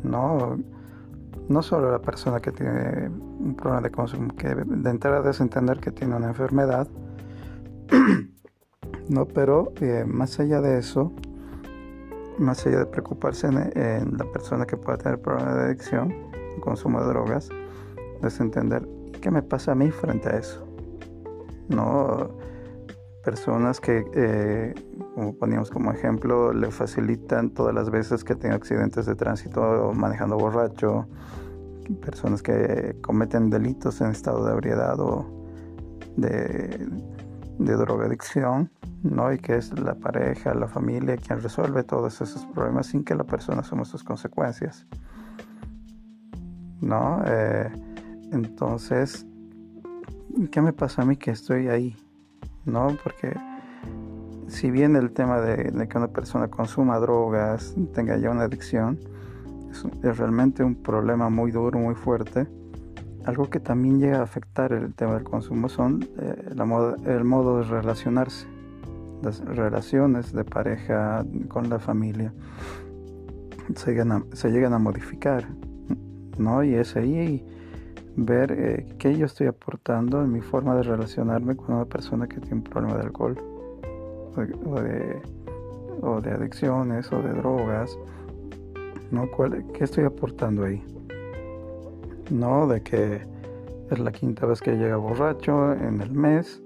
¿no? 0.02 0.58
no 1.48 1.62
solo 1.62 1.90
la 1.90 2.00
persona 2.00 2.40
que 2.40 2.50
tiene 2.52 3.08
un 3.08 3.54
problema 3.54 3.82
de 3.82 3.90
consumo, 3.90 4.34
que 4.34 4.54
de 4.54 4.90
entrada 4.90 5.22
debe 5.22 5.36
entender 5.38 5.78
que 5.78 5.92
tiene 5.92 6.16
una 6.16 6.28
enfermedad, 6.28 6.88
¿no? 9.08 9.26
pero 9.26 9.72
eh, 9.80 10.04
más 10.06 10.40
allá 10.40 10.60
de 10.60 10.78
eso, 10.78 11.12
más 12.38 12.66
allá 12.66 12.80
de 12.80 12.86
preocuparse 12.86 13.46
en, 13.46 14.16
la 14.16 14.24
persona 14.32 14.66
que 14.66 14.76
pueda 14.76 14.98
tener 14.98 15.20
problemas 15.20 15.56
de 15.56 15.62
adicción, 15.62 16.14
consumo 16.60 17.00
de 17.00 17.06
drogas, 17.06 17.48
es 18.22 18.40
entender 18.40 18.86
qué 19.20 19.30
me 19.30 19.42
pasa 19.42 19.72
a 19.72 19.74
mí 19.74 19.90
frente 19.90 20.28
a 20.28 20.38
eso. 20.38 20.66
No 21.68 22.30
personas 23.24 23.80
que, 23.80 24.04
eh, 24.14 24.74
como 25.14 25.34
poníamos 25.36 25.70
como 25.70 25.90
ejemplo, 25.92 26.52
le 26.52 26.70
facilitan 26.70 27.50
todas 27.50 27.74
las 27.74 27.90
veces 27.90 28.22
que 28.22 28.34
tiene 28.34 28.54
accidentes 28.54 29.06
de 29.06 29.14
tránsito 29.14 29.92
manejando 29.94 30.36
borracho, 30.36 31.06
personas 32.02 32.42
que 32.42 32.96
cometen 33.02 33.50
delitos 33.50 34.00
en 34.00 34.10
estado 34.10 34.44
de 34.44 34.52
ebriedad 34.52 34.98
o 35.00 35.26
de, 36.16 36.86
de 37.58 37.74
drogadicción, 37.74 38.70
¿no? 39.02 39.32
y 39.32 39.38
que 39.38 39.56
es 39.56 39.78
la 39.78 39.94
pareja, 39.94 40.54
la 40.54 40.68
familia 40.68 41.16
quien 41.16 41.40
resuelve 41.40 41.82
todos 41.84 42.20
esos 42.20 42.44
problemas 42.46 42.86
sin 42.86 43.04
que 43.04 43.14
la 43.14 43.24
persona 43.24 43.60
asuma 43.60 43.84
sus 43.84 44.02
consecuencias. 44.02 44.86
¿no? 46.80 47.22
Eh, 47.26 47.70
entonces, 48.32 49.26
¿qué 50.50 50.60
me 50.60 50.72
pasa 50.72 51.02
a 51.02 51.04
mí 51.04 51.16
que 51.16 51.30
estoy 51.30 51.68
ahí? 51.68 51.96
¿No? 52.64 52.96
Porque 53.02 53.34
si 54.48 54.70
bien 54.70 54.96
el 54.96 55.12
tema 55.12 55.40
de, 55.40 55.88
que 55.88 55.98
una 55.98 56.08
persona 56.08 56.48
consuma 56.48 56.98
drogas, 56.98 57.74
tenga 57.92 58.16
ya 58.16 58.30
una 58.30 58.44
adicción, 58.44 58.98
es, 59.70 60.18
realmente 60.18 60.62
un 60.62 60.74
problema 60.74 61.28
muy 61.30 61.50
duro, 61.50 61.78
muy 61.78 61.94
fuerte. 61.94 62.46
Algo 63.24 63.48
que 63.48 63.60
también 63.60 64.00
llega 64.00 64.18
a 64.18 64.22
afectar 64.22 64.72
el 64.72 64.94
tema 64.94 65.14
del 65.14 65.24
consumo 65.24 65.68
son 65.68 66.06
eh, 66.18 66.50
el 67.06 67.24
modo 67.24 67.58
de 67.58 67.64
relacionarse, 67.64 68.46
las 69.22 69.40
relaciones 69.40 70.32
de 70.32 70.44
pareja 70.44 71.24
con 71.48 71.70
la 71.70 71.78
familia 71.78 72.32
se 73.74 73.90
llegan 73.90 74.12
a, 74.12 74.24
se 74.32 74.50
llegan 74.50 74.72
a 74.72 74.78
modificar, 74.78 75.48
¿no? 76.38 76.62
Y 76.62 76.74
es 76.74 76.96
ahí 76.96 77.44
ver 78.16 78.52
eh, 78.52 78.86
qué 78.98 79.16
yo 79.16 79.26
estoy 79.26 79.46
aportando 79.46 80.22
en 80.22 80.32
mi 80.32 80.40
forma 80.40 80.76
de 80.76 80.82
relacionarme 80.82 81.56
con 81.56 81.74
una 81.74 81.84
persona 81.84 82.28
que 82.28 82.40
tiene 82.40 82.56
un 82.56 82.62
problema 82.62 82.96
de 82.96 83.02
alcohol 83.04 83.36
o 84.64 84.80
de, 84.80 85.22
o 86.02 86.20
de 86.20 86.30
adicciones 86.30 87.10
o 87.12 87.22
de 87.22 87.32
drogas. 87.32 87.96
¿no? 89.10 89.28
¿Qué 89.72 89.84
estoy 89.84 90.04
aportando 90.04 90.64
ahí? 90.64 90.82
No 92.30 92.66
de 92.66 92.82
que 92.82 93.22
es 93.90 93.98
la 93.98 94.12
quinta 94.12 94.46
vez 94.46 94.60
que 94.60 94.72
llega 94.72 94.96
borracho 94.96 95.72
en 95.72 96.00
el 96.00 96.10
mes. 96.12 96.62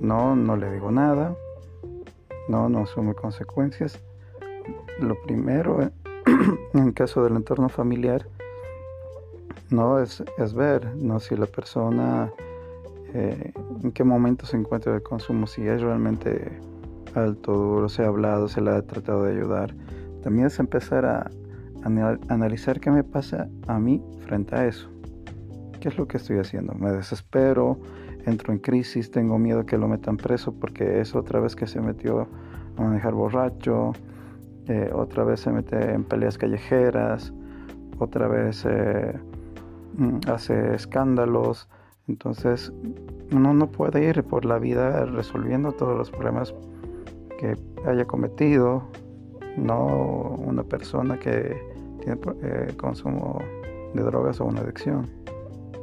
No, 0.00 0.36
no 0.36 0.56
le 0.56 0.70
digo 0.72 0.90
nada. 0.90 1.34
No, 2.48 2.68
no 2.68 2.80
asume 2.80 3.14
consecuencias. 3.14 3.98
Lo 5.00 5.20
primero, 5.22 5.90
en 6.74 6.92
caso 6.92 7.24
del 7.24 7.36
entorno 7.36 7.68
familiar, 7.68 8.26
no 9.70 9.98
es, 9.98 10.22
es 10.38 10.54
ver 10.54 10.94
¿no? 10.96 11.20
si 11.20 11.36
la 11.36 11.46
persona 11.46 12.32
eh, 13.12 13.52
en 13.82 13.92
qué 13.92 14.04
momento 14.04 14.46
se 14.46 14.56
encuentra 14.56 14.94
el 14.94 15.02
consumo, 15.02 15.46
si 15.46 15.66
es 15.66 15.80
realmente 15.80 16.58
alto, 17.14 17.52
duro, 17.52 17.88
se 17.88 18.02
ha 18.02 18.08
hablado, 18.08 18.48
se 18.48 18.60
le 18.60 18.70
ha 18.70 18.82
tratado 18.82 19.24
de 19.24 19.32
ayudar. 19.32 19.74
También 20.22 20.46
es 20.46 20.58
empezar 20.58 21.04
a, 21.06 21.30
analizar 21.84 22.80
qué 22.80 22.90
me 22.90 23.04
pasa 23.04 23.48
a 23.66 23.78
mí 23.78 24.02
frente 24.26 24.56
a 24.56 24.66
eso. 24.66 24.88
¿Qué 25.80 25.88
es 25.88 25.98
lo 25.98 26.08
que 26.08 26.16
estoy 26.16 26.38
haciendo? 26.38 26.74
Me 26.74 26.90
desespero, 26.90 27.78
entro 28.26 28.52
en 28.52 28.58
crisis, 28.58 29.10
tengo 29.10 29.38
miedo 29.38 29.66
que 29.66 29.76
lo 29.76 29.86
metan 29.86 30.16
preso 30.16 30.52
porque 30.52 31.00
es 31.00 31.14
otra 31.14 31.40
vez 31.40 31.54
que 31.54 31.66
se 31.66 31.80
metió 31.80 32.26
a 32.76 32.82
manejar 32.82 33.12
borracho, 33.12 33.92
eh, 34.66 34.90
otra 34.94 35.24
vez 35.24 35.40
se 35.40 35.50
mete 35.50 35.92
en 35.92 36.04
peleas 36.04 36.38
callejeras, 36.38 37.34
otra 37.98 38.28
vez 38.28 38.64
eh, 38.66 39.14
Mm, 39.96 40.18
hace 40.28 40.74
escándalos. 40.74 41.68
Entonces 42.08 42.72
uno 43.32 43.54
no 43.54 43.70
puede 43.70 44.04
ir 44.08 44.24
por 44.24 44.44
la 44.44 44.58
vida 44.58 45.06
resolviendo 45.06 45.72
todos 45.72 45.96
los 45.96 46.10
problemas 46.10 46.54
que 47.38 47.56
haya 47.86 48.04
cometido, 48.04 48.82
no 49.56 50.36
una 50.38 50.64
persona 50.64 51.18
que 51.18 51.56
eh, 52.06 52.74
consumo 52.76 53.38
de 53.94 54.02
drogas 54.02 54.40
o 54.40 54.46
una 54.46 54.60
adicción. 54.60 55.08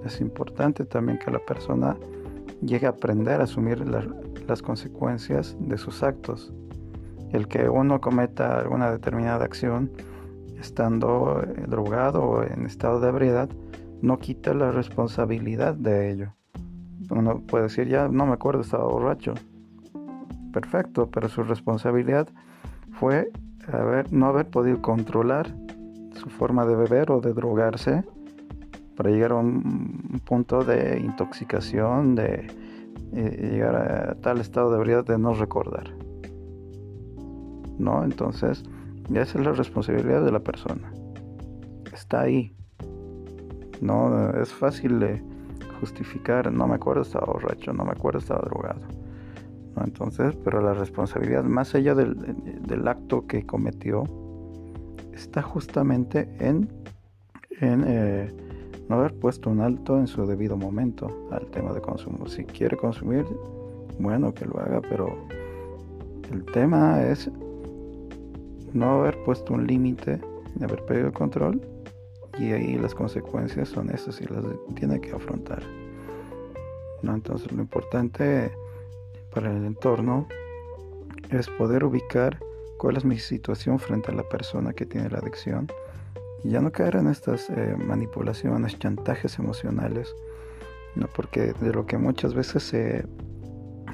Es 0.05 0.21
importante 0.21 0.85
también 0.85 1.19
que 1.19 1.31
la 1.31 1.39
persona 1.39 1.97
llegue 2.61 2.87
a 2.87 2.91
aprender 2.91 3.41
a 3.41 3.45
asumir 3.45 3.85
las 4.47 4.61
consecuencias 4.61 5.55
de 5.59 5.77
sus 5.77 6.03
actos. 6.03 6.53
El 7.31 7.47
que 7.47 7.69
uno 7.69 8.01
cometa 8.01 8.59
alguna 8.59 8.91
determinada 8.91 9.45
acción 9.45 9.91
estando 10.59 11.41
eh, 11.41 11.65
drogado 11.67 12.23
o 12.23 12.43
en 12.43 12.65
estado 12.65 12.99
de 12.99 13.09
ebriedad 13.09 13.49
no 14.01 14.19
quita 14.19 14.53
la 14.53 14.71
responsabilidad 14.71 15.75
de 15.75 16.11
ello. 16.11 16.33
Uno 17.09 17.41
puede 17.41 17.65
decir, 17.65 17.87
ya 17.87 18.07
no 18.07 18.25
me 18.25 18.33
acuerdo, 18.33 18.61
estaba 18.61 18.85
borracho. 18.85 19.33
Perfecto, 20.53 21.09
pero 21.09 21.29
su 21.29 21.43
responsabilidad 21.43 22.27
fue 22.93 23.31
haber, 23.71 24.11
no 24.11 24.27
haber 24.27 24.49
podido 24.49 24.81
controlar 24.81 25.53
su 26.21 26.29
forma 26.29 26.65
de 26.65 26.75
beber 26.75 27.09
o 27.11 27.19
de 27.19 27.33
drogarse 27.33 28.03
para 28.95 29.09
llegar 29.09 29.31
a 29.31 29.35
un 29.37 30.21
punto 30.23 30.63
de 30.63 30.99
intoxicación, 30.99 32.13
de 32.13 32.47
eh, 33.13 33.49
llegar 33.51 33.75
a 33.75 34.15
tal 34.21 34.39
estado 34.39 34.71
de 34.71 34.77
ebriedad 34.77 35.03
de 35.03 35.17
no 35.17 35.33
recordar. 35.33 35.91
¿No? 37.79 38.03
Entonces, 38.03 38.63
esa 39.09 39.39
es 39.39 39.45
la 39.45 39.53
responsabilidad 39.53 40.23
de 40.23 40.31
la 40.31 40.41
persona. 40.41 40.93
Está 41.91 42.21
ahí. 42.21 42.55
No 43.81 44.29
es 44.39 44.53
fácil 44.53 44.99
de 44.99 45.23
justificar, 45.79 46.51
no 46.53 46.67
me 46.67 46.75
acuerdo 46.75 47.01
estaba 47.01 47.25
borracho, 47.33 47.73
no 47.73 47.83
me 47.83 47.91
acuerdo 47.91 48.19
estaba 48.19 48.41
drogado. 48.41 48.81
¿No? 49.75 49.83
Entonces, 49.83 50.37
pero 50.43 50.61
la 50.61 50.75
responsabilidad 50.75 51.43
más 51.43 51.73
allá 51.73 51.95
del 51.95 52.87
acto 52.87 53.25
que 53.25 53.47
cometió 53.47 54.03
está 55.13 55.41
justamente 55.41 56.27
en, 56.39 56.69
en 57.59 57.83
eh, 57.87 58.31
no 58.89 58.97
haber 58.97 59.13
puesto 59.13 59.49
un 59.49 59.61
alto 59.61 59.97
en 59.97 60.07
su 60.07 60.25
debido 60.25 60.57
momento 60.57 61.27
al 61.31 61.47
tema 61.47 61.73
de 61.73 61.81
consumo. 61.81 62.27
Si 62.27 62.43
quiere 62.43 62.77
consumir, 62.77 63.25
bueno, 63.99 64.33
que 64.33 64.45
lo 64.45 64.59
haga, 64.59 64.81
pero 64.81 65.17
el 66.31 66.45
tema 66.45 67.01
es 67.03 67.29
no 68.73 69.01
haber 69.01 69.21
puesto 69.23 69.53
un 69.53 69.67
límite, 69.67 70.19
de 70.55 70.65
haber 70.65 70.83
perdido 70.85 71.07
el 71.07 71.13
control 71.13 71.61
y 72.39 72.51
ahí 72.51 72.77
las 72.77 72.95
consecuencias 72.95 73.69
son 73.69 73.89
esas 73.89 74.19
y 74.21 74.25
las 74.25 74.43
tiene 74.75 74.99
que 74.99 75.11
afrontar. 75.11 75.63
¿no? 77.01 77.15
Entonces 77.15 77.51
lo 77.51 77.61
importante 77.61 78.51
para 79.33 79.51
el 79.51 79.65
entorno 79.65 80.27
es 81.29 81.47
poder 81.49 81.83
ubicar 81.83 82.37
cuál 82.81 82.97
es 82.97 83.05
mi 83.05 83.19
situación 83.19 83.77
frente 83.77 84.09
a 84.09 84.15
la 84.15 84.27
persona 84.27 84.73
que 84.73 84.87
tiene 84.87 85.07
la 85.07 85.19
adicción 85.19 85.67
y 86.43 86.49
ya 86.49 86.61
no 86.61 86.71
caer 86.71 86.95
en 86.95 87.09
estas 87.09 87.47
eh, 87.51 87.75
manipulaciones, 87.77 88.79
chantajes 88.79 89.37
emocionales, 89.37 90.15
¿no? 90.95 91.07
porque 91.15 91.53
de 91.61 91.73
lo 91.73 91.85
que 91.85 91.99
muchas 91.99 92.33
veces 92.33 92.63
se, 92.63 93.05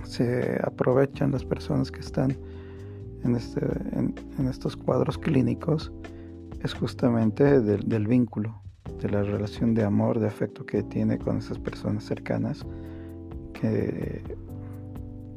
se 0.06 0.58
aprovechan 0.64 1.34
las 1.34 1.44
personas 1.44 1.92
que 1.92 2.00
están 2.00 2.38
en, 3.26 3.36
este, 3.36 3.60
en, 3.60 4.48
estos 4.48 4.78
cuadros 4.78 5.18
clínicos 5.18 5.92
es 6.64 6.74
justamente 6.74 7.60
del, 7.60 8.08
vínculo, 8.08 8.62
de 9.02 9.10
la 9.10 9.22
relación 9.22 9.74
de 9.74 9.84
amor, 9.84 10.18
de 10.18 10.28
afecto 10.28 10.66
que 10.66 10.82
tiene 10.84 11.18
con 11.18 11.40
esas 11.40 11.60
personas 11.60 12.06
cercanas, 12.06 12.66
que 13.52 14.24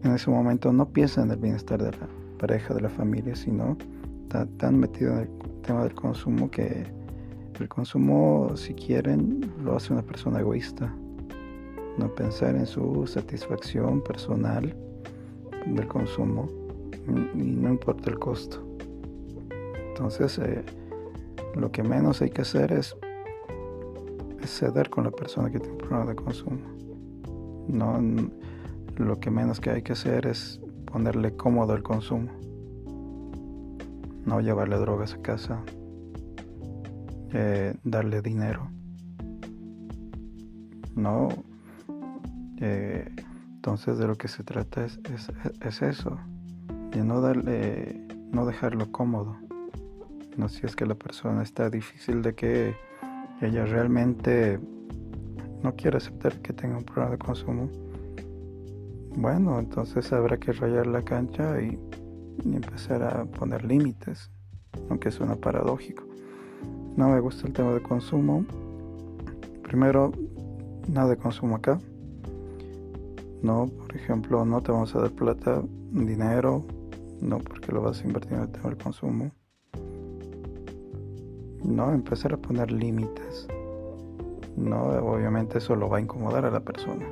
en 0.04 0.14
ese 0.14 0.30
momento 0.30 0.72
no 0.72 0.88
piensa 0.90 1.24
en 1.24 1.32
el 1.32 1.38
bienestar 1.38 1.82
de 1.82 1.90
la 1.98 2.19
pareja, 2.40 2.74
de 2.74 2.80
la 2.80 2.88
familia, 2.88 3.36
sino 3.36 3.76
está 4.22 4.46
tan 4.56 4.78
metido 4.78 5.12
en 5.12 5.18
el 5.20 5.28
tema 5.62 5.82
del 5.82 5.94
consumo 5.94 6.50
que 6.50 6.86
el 7.60 7.68
consumo, 7.68 8.52
si 8.56 8.72
quieren, 8.72 9.52
lo 9.62 9.76
hace 9.76 9.92
una 9.92 10.02
persona 10.02 10.40
egoísta. 10.40 10.94
No 11.98 12.08
pensar 12.14 12.56
en 12.56 12.66
su 12.66 13.06
satisfacción 13.06 14.02
personal 14.02 14.74
del 15.66 15.86
consumo 15.86 16.48
y 17.34 17.42
no 17.42 17.68
importa 17.68 18.08
el 18.08 18.18
costo. 18.18 18.64
Entonces, 19.88 20.38
eh, 20.38 20.64
lo 21.54 21.70
que 21.70 21.82
menos 21.82 22.22
hay 22.22 22.30
que 22.30 22.42
hacer 22.42 22.72
es, 22.72 22.96
ceder 24.46 24.88
con 24.88 25.04
la 25.04 25.10
persona 25.10 25.50
que 25.50 25.58
tiene 25.58 25.74
un 25.74 25.78
problema 25.78 26.06
de 26.06 26.16
consumo. 26.16 26.60
No, 27.68 28.00
lo 28.96 29.20
que 29.20 29.30
menos 29.30 29.60
que 29.60 29.70
hay 29.70 29.82
que 29.82 29.92
hacer 29.92 30.26
es 30.26 30.60
ponerle 30.90 31.36
cómodo 31.36 31.74
el 31.74 31.82
consumo. 31.82 32.30
No 34.24 34.40
llevarle 34.40 34.76
drogas 34.76 35.14
a 35.14 35.22
casa, 35.22 35.62
eh, 37.32 37.74
darle 37.84 38.22
dinero. 38.22 38.70
No. 40.94 41.28
Eh, 42.58 43.08
entonces 43.54 43.98
de 43.98 44.06
lo 44.06 44.16
que 44.16 44.28
se 44.28 44.42
trata 44.42 44.84
es, 44.84 45.00
es, 45.60 45.82
eso. 45.82 46.18
De 46.90 47.04
no 47.04 47.20
darle, 47.20 48.06
no 48.32 48.46
dejarlo 48.46 48.90
cómodo. 48.90 49.36
No 50.36 50.48
si 50.48 50.66
es 50.66 50.76
que 50.76 50.86
la 50.86 50.94
persona 50.94 51.42
está 51.42 51.70
difícil 51.70 52.22
de 52.22 52.34
que 52.34 52.74
ella 53.40 53.64
realmente 53.64 54.58
no 55.62 55.74
quiere 55.76 55.98
aceptar 55.98 56.40
que 56.40 56.52
tenga 56.52 56.78
un 56.78 56.84
problema 56.84 57.12
de 57.12 57.18
consumo. 57.18 57.68
Bueno, 59.16 59.58
entonces 59.58 60.12
habrá 60.12 60.38
que 60.38 60.52
rayar 60.52 60.86
la 60.86 61.02
cancha 61.02 61.60
y, 61.60 61.78
empezar 62.44 63.02
a 63.02 63.24
poner 63.26 63.64
límites, 63.64 64.30
aunque 64.88 65.10
suena 65.10 65.36
paradójico 65.36 66.10
no 66.96 67.08
me 67.08 67.20
gusta 67.20 67.46
el 67.46 67.52
tema 67.52 67.72
de 67.72 67.82
consumo. 67.82 68.44
Primero, 69.62 70.12
nada 70.88 71.08
de 71.08 71.16
consumo 71.16 71.56
acá. 71.56 71.78
No, 73.42 73.68
por 73.68 73.96
ejemplo, 73.96 74.44
no 74.44 74.60
te 74.60 74.70
vamos 74.70 74.94
a 74.94 75.00
dar 75.00 75.10
plata, 75.10 75.62
dinero, 75.92 76.64
no 77.22 77.38
porque 77.38 77.72
lo 77.72 77.80
vas 77.80 78.02
a 78.02 78.06
invertir 78.06 78.34
en 78.34 78.40
el 78.40 78.48
tema 78.50 78.68
del 78.68 78.76
consumo. 78.76 79.30
No, 81.64 81.92
empezar 81.92 82.34
a 82.34 82.36
poner 82.36 82.70
límites. 82.70 83.48
No, 84.56 84.82
obviamente 84.88 85.58
eso 85.58 85.76
lo 85.76 85.88
va 85.88 85.98
a 85.98 86.00
incomodar 86.00 86.44
a 86.44 86.50
la 86.50 86.60
persona. 86.60 87.06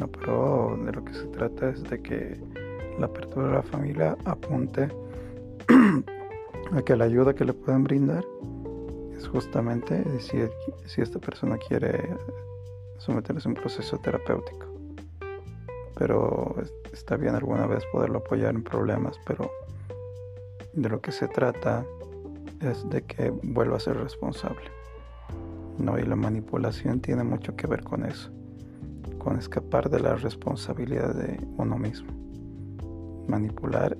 No, 0.00 0.08
pero 0.08 0.78
de 0.82 0.92
lo 0.92 1.04
que 1.04 1.12
se 1.12 1.26
trata 1.26 1.68
es 1.68 1.82
de 1.84 2.00
que 2.00 2.40
la 2.98 3.04
apertura 3.04 3.48
de 3.48 3.52
la 3.52 3.62
familia 3.62 4.16
apunte 4.24 4.88
a 6.72 6.80
que 6.80 6.96
la 6.96 7.04
ayuda 7.04 7.34
que 7.34 7.44
le 7.44 7.52
pueden 7.52 7.84
brindar 7.84 8.24
justamente 9.30 10.02
si, 10.20 10.38
si 10.86 11.02
esta 11.02 11.18
persona 11.18 11.58
quiere 11.58 12.16
someterse 12.96 13.46
a 13.46 13.50
un 13.50 13.56
proceso 13.56 13.98
terapéutico. 13.98 14.66
Pero 15.98 16.54
está 16.94 17.18
bien 17.18 17.34
alguna 17.34 17.66
vez 17.66 17.84
poderlo 17.92 18.20
apoyar 18.20 18.54
en 18.54 18.62
problemas, 18.62 19.20
pero 19.26 19.50
de 20.72 20.88
lo 20.88 21.02
que 21.02 21.12
se 21.12 21.28
trata 21.28 21.84
es 22.62 22.88
de 22.88 23.02
que 23.02 23.28
vuelva 23.42 23.76
a 23.76 23.80
ser 23.80 23.98
responsable. 23.98 24.64
No, 25.76 25.98
y 25.98 26.04
la 26.04 26.16
manipulación 26.16 27.00
tiene 27.00 27.22
mucho 27.22 27.54
que 27.54 27.66
ver 27.66 27.84
con 27.84 28.06
eso, 28.06 28.30
con 29.20 29.38
escapar 29.38 29.88
de 29.88 30.00
la 30.00 30.16
responsabilidad 30.16 31.14
de 31.14 31.38
uno 31.56 31.78
mismo. 31.78 32.10
Manipular 33.28 33.96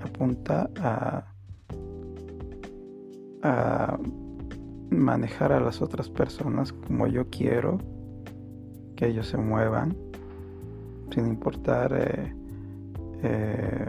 apunta 0.00 0.70
a, 0.78 1.24
a 3.42 3.98
manejar 4.90 5.50
a 5.50 5.58
las 5.58 5.82
otras 5.82 6.08
personas 6.08 6.72
como 6.72 7.08
yo 7.08 7.28
quiero 7.28 7.78
que 8.94 9.08
ellos 9.08 9.26
se 9.26 9.38
muevan, 9.38 9.96
sin 11.10 11.26
importar 11.26 11.92
eh, 11.92 12.32
eh, 13.24 13.86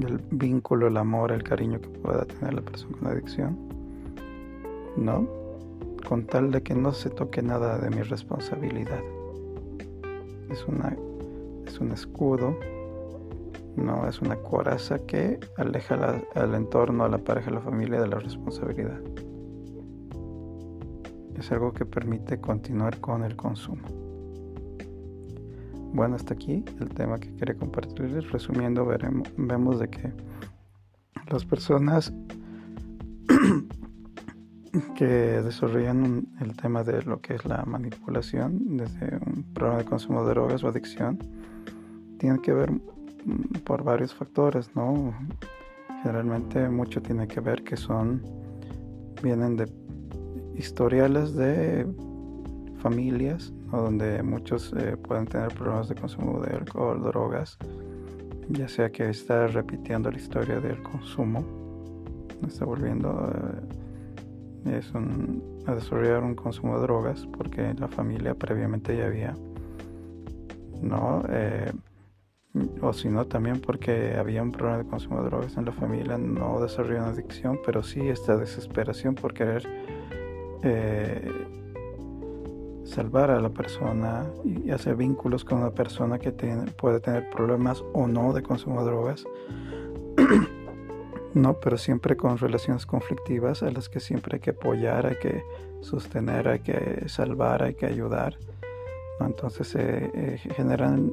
el 0.00 0.18
vínculo, 0.30 0.86
el 0.88 0.96
amor, 0.96 1.32
el 1.32 1.42
cariño 1.42 1.80
que 1.80 1.88
pueda 1.88 2.24
tener 2.24 2.54
la 2.54 2.62
persona 2.62 2.96
con 2.98 3.08
adicción, 3.08 3.58
¿no? 4.96 5.41
Con 6.08 6.26
tal 6.26 6.50
de 6.50 6.62
que 6.62 6.74
no 6.74 6.92
se 6.92 7.10
toque 7.10 7.42
nada 7.42 7.78
de 7.78 7.90
mi 7.90 8.02
responsabilidad. 8.02 9.00
Es, 10.50 10.66
una, 10.66 10.96
es 11.66 11.78
un 11.78 11.92
escudo, 11.92 12.58
no 13.76 14.06
es 14.06 14.20
una 14.20 14.36
coraza 14.36 14.98
que 15.06 15.40
aleja 15.56 16.22
al 16.34 16.54
entorno, 16.54 17.04
a 17.04 17.08
la 17.08 17.18
pareja, 17.18 17.50
a 17.50 17.54
la 17.54 17.60
familia 17.60 18.00
de 18.00 18.08
la 18.08 18.18
responsabilidad 18.18 19.00
es 21.42 21.50
algo 21.50 21.72
que 21.72 21.84
permite 21.84 22.40
continuar 22.40 23.00
con 23.00 23.24
el 23.24 23.36
consumo. 23.36 23.82
Bueno, 25.92 26.14
hasta 26.16 26.34
aquí 26.34 26.64
el 26.80 26.88
tema 26.90 27.18
que 27.18 27.34
quería 27.34 27.56
compartirles. 27.56 28.30
Resumiendo, 28.30 28.86
veremos, 28.86 29.28
vemos 29.36 29.80
de 29.80 29.90
que 29.90 30.12
las 31.30 31.44
personas 31.44 32.12
que 34.96 35.04
desarrollan 35.04 36.26
el 36.40 36.56
tema 36.56 36.82
de 36.82 37.02
lo 37.02 37.20
que 37.20 37.34
es 37.34 37.44
la 37.44 37.64
manipulación 37.64 38.76
desde 38.76 39.16
un 39.16 39.44
programa 39.54 39.80
de 39.80 39.84
consumo 39.84 40.24
de 40.24 40.30
drogas 40.30 40.64
o 40.64 40.68
adicción 40.68 41.18
tienen 42.18 42.40
que 42.40 42.52
ver 42.52 42.70
por 43.64 43.82
varios 43.84 44.14
factores, 44.14 44.70
¿no? 44.74 45.14
Generalmente 46.02 46.68
mucho 46.68 47.00
tiene 47.02 47.28
que 47.28 47.40
ver 47.40 47.62
que 47.62 47.76
son 47.76 48.22
vienen 49.22 49.56
de 49.56 49.68
historiales 50.56 51.34
de 51.34 51.86
familias 52.78 53.52
donde 53.70 54.22
muchos 54.22 54.72
eh, 54.76 54.96
pueden 54.96 55.26
tener 55.26 55.54
problemas 55.54 55.88
de 55.88 55.94
consumo 55.94 56.40
de 56.40 56.56
alcohol, 56.56 57.02
drogas, 57.02 57.56
ya 58.48 58.68
sea 58.68 58.90
que 58.90 59.08
está 59.08 59.46
repitiendo 59.46 60.10
la 60.10 60.18
historia 60.18 60.60
del 60.60 60.82
consumo, 60.82 61.44
está 62.46 62.64
volviendo 62.64 63.30
eh, 63.34 63.81
es 64.66 64.92
a 65.66 65.74
desarrollar 65.74 66.22
un 66.22 66.34
consumo 66.34 66.76
de 66.76 66.82
drogas 66.82 67.26
porque 67.36 67.74
la 67.74 67.88
familia 67.88 68.34
previamente 68.34 68.96
ya 68.96 69.06
había, 69.06 69.34
¿no? 70.80 71.22
Eh, 71.28 71.72
o 72.82 72.92
si 72.92 73.08
no 73.08 73.24
también 73.26 73.60
porque 73.60 74.14
había 74.18 74.42
un 74.42 74.52
problema 74.52 74.78
de 74.78 74.84
consumo 74.84 75.22
de 75.22 75.30
drogas 75.30 75.56
en 75.56 75.64
la 75.64 75.72
familia, 75.72 76.18
no 76.18 76.60
desarrolló 76.60 76.98
una 76.98 77.08
adicción, 77.08 77.58
pero 77.64 77.82
sí 77.82 78.00
esta 78.08 78.36
desesperación 78.36 79.14
por 79.14 79.32
querer 79.32 79.66
eh, 80.62 81.30
salvar 82.84 83.30
a 83.30 83.40
la 83.40 83.48
persona 83.48 84.26
y 84.44 84.70
hacer 84.70 84.96
vínculos 84.96 85.44
con 85.44 85.58
una 85.58 85.70
persona 85.70 86.18
que 86.18 86.30
puede 86.76 87.00
tener 87.00 87.30
problemas 87.30 87.82
o 87.94 88.06
no 88.06 88.32
de 88.32 88.42
consumo 88.42 88.80
de 88.80 88.86
drogas. 88.86 89.24
No, 91.34 91.58
pero 91.60 91.78
siempre 91.78 92.16
con 92.16 92.36
relaciones 92.36 92.84
conflictivas 92.84 93.62
a 93.62 93.70
las 93.70 93.88
que 93.88 94.00
siempre 94.00 94.36
hay 94.36 94.40
que 94.40 94.50
apoyar, 94.50 95.06
hay 95.06 95.16
que 95.16 95.42
sostener, 95.80 96.46
hay 96.46 96.60
que 96.60 97.08
salvar, 97.08 97.62
hay 97.62 97.74
que 97.74 97.86
ayudar. 97.86 98.36
Entonces 99.20 99.68
se 99.68 100.10
eh, 100.14 100.38
generan 100.54 101.12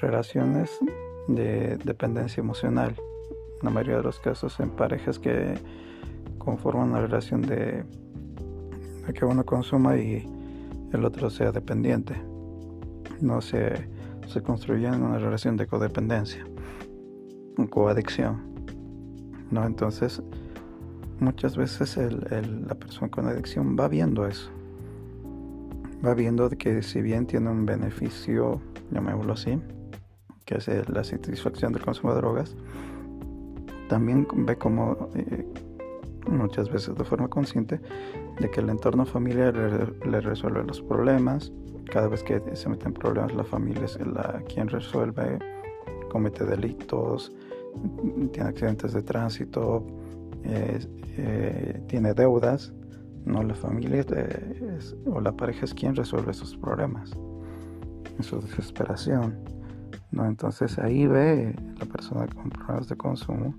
relaciones 0.00 0.78
de 1.26 1.76
dependencia 1.78 2.40
emocional. 2.40 2.94
En 3.60 3.64
la 3.64 3.70
mayoría 3.70 3.96
de 3.96 4.04
los 4.04 4.20
casos 4.20 4.60
en 4.60 4.70
parejas 4.70 5.18
que 5.18 5.54
conforman 6.38 6.90
una 6.90 7.00
relación 7.00 7.42
de, 7.42 7.84
que 9.12 9.24
uno 9.24 9.44
consuma 9.44 9.96
y 9.96 10.24
el 10.92 11.04
otro 11.04 11.30
sea 11.30 11.50
dependiente. 11.50 12.14
No 13.20 13.40
se, 13.40 13.88
se 14.28 14.42
construye 14.42 14.88
una 14.88 15.18
relación 15.18 15.56
de 15.56 15.66
codependencia, 15.66 16.46
coadicción. 17.70 18.47
¿No? 19.50 19.64
Entonces, 19.64 20.22
muchas 21.20 21.56
veces 21.56 21.96
la 21.96 22.74
persona 22.74 23.10
con 23.10 23.26
adicción 23.26 23.76
va 23.78 23.88
viendo 23.88 24.26
eso. 24.26 24.50
Va 26.04 26.14
viendo 26.14 26.48
que 26.50 26.82
si 26.82 27.02
bien 27.02 27.26
tiene 27.26 27.50
un 27.50 27.66
beneficio, 27.66 28.60
llamémoslo 28.90 29.32
así, 29.32 29.60
que 30.44 30.56
es 30.56 30.88
la 30.88 31.02
satisfacción 31.02 31.72
del 31.72 31.82
consumo 31.82 32.14
de 32.14 32.20
drogas, 32.20 32.56
también 33.88 34.26
ve 34.32 34.56
como 34.56 35.08
eh, 35.14 35.44
muchas 36.28 36.70
veces 36.70 36.94
de 36.94 37.04
forma 37.04 37.28
consciente 37.28 37.80
de 38.38 38.50
que 38.50 38.60
el 38.60 38.70
entorno 38.70 39.04
familiar 39.04 39.54
le, 39.54 40.20
resuelve 40.20 40.62
los 40.64 40.80
problemas. 40.80 41.52
Cada 41.90 42.08
vez 42.08 42.22
que 42.22 42.40
se 42.54 42.68
meten 42.68 42.92
problemas, 42.92 43.34
la 43.34 43.44
familia 43.44 43.84
es 43.86 43.98
la 44.06 44.42
quien 44.46 44.68
resuelve, 44.68 45.38
comete 46.10 46.44
delitos, 46.44 47.32
tiene 48.32 48.48
accidentes 48.48 48.92
de 48.92 49.02
tránsito, 49.02 49.86
eh, 50.44 51.82
tiene 51.88 52.14
deudas. 52.14 52.72
No, 53.24 53.42
la 53.42 53.54
familia 53.54 54.04
o 55.06 55.20
la 55.20 55.32
pareja 55.32 55.66
es 55.66 55.74
quien 55.74 55.94
resuelve 55.94 56.30
esos 56.30 56.56
problemas, 56.56 57.10
su 58.20 58.40
desesperación. 58.40 59.36
¿no? 60.10 60.24
Entonces 60.24 60.78
ahí 60.78 61.06
ve 61.06 61.54
la 61.78 61.86
persona 61.86 62.26
con 62.28 62.48
problemas 62.48 62.88
de 62.88 62.96
consumo 62.96 63.54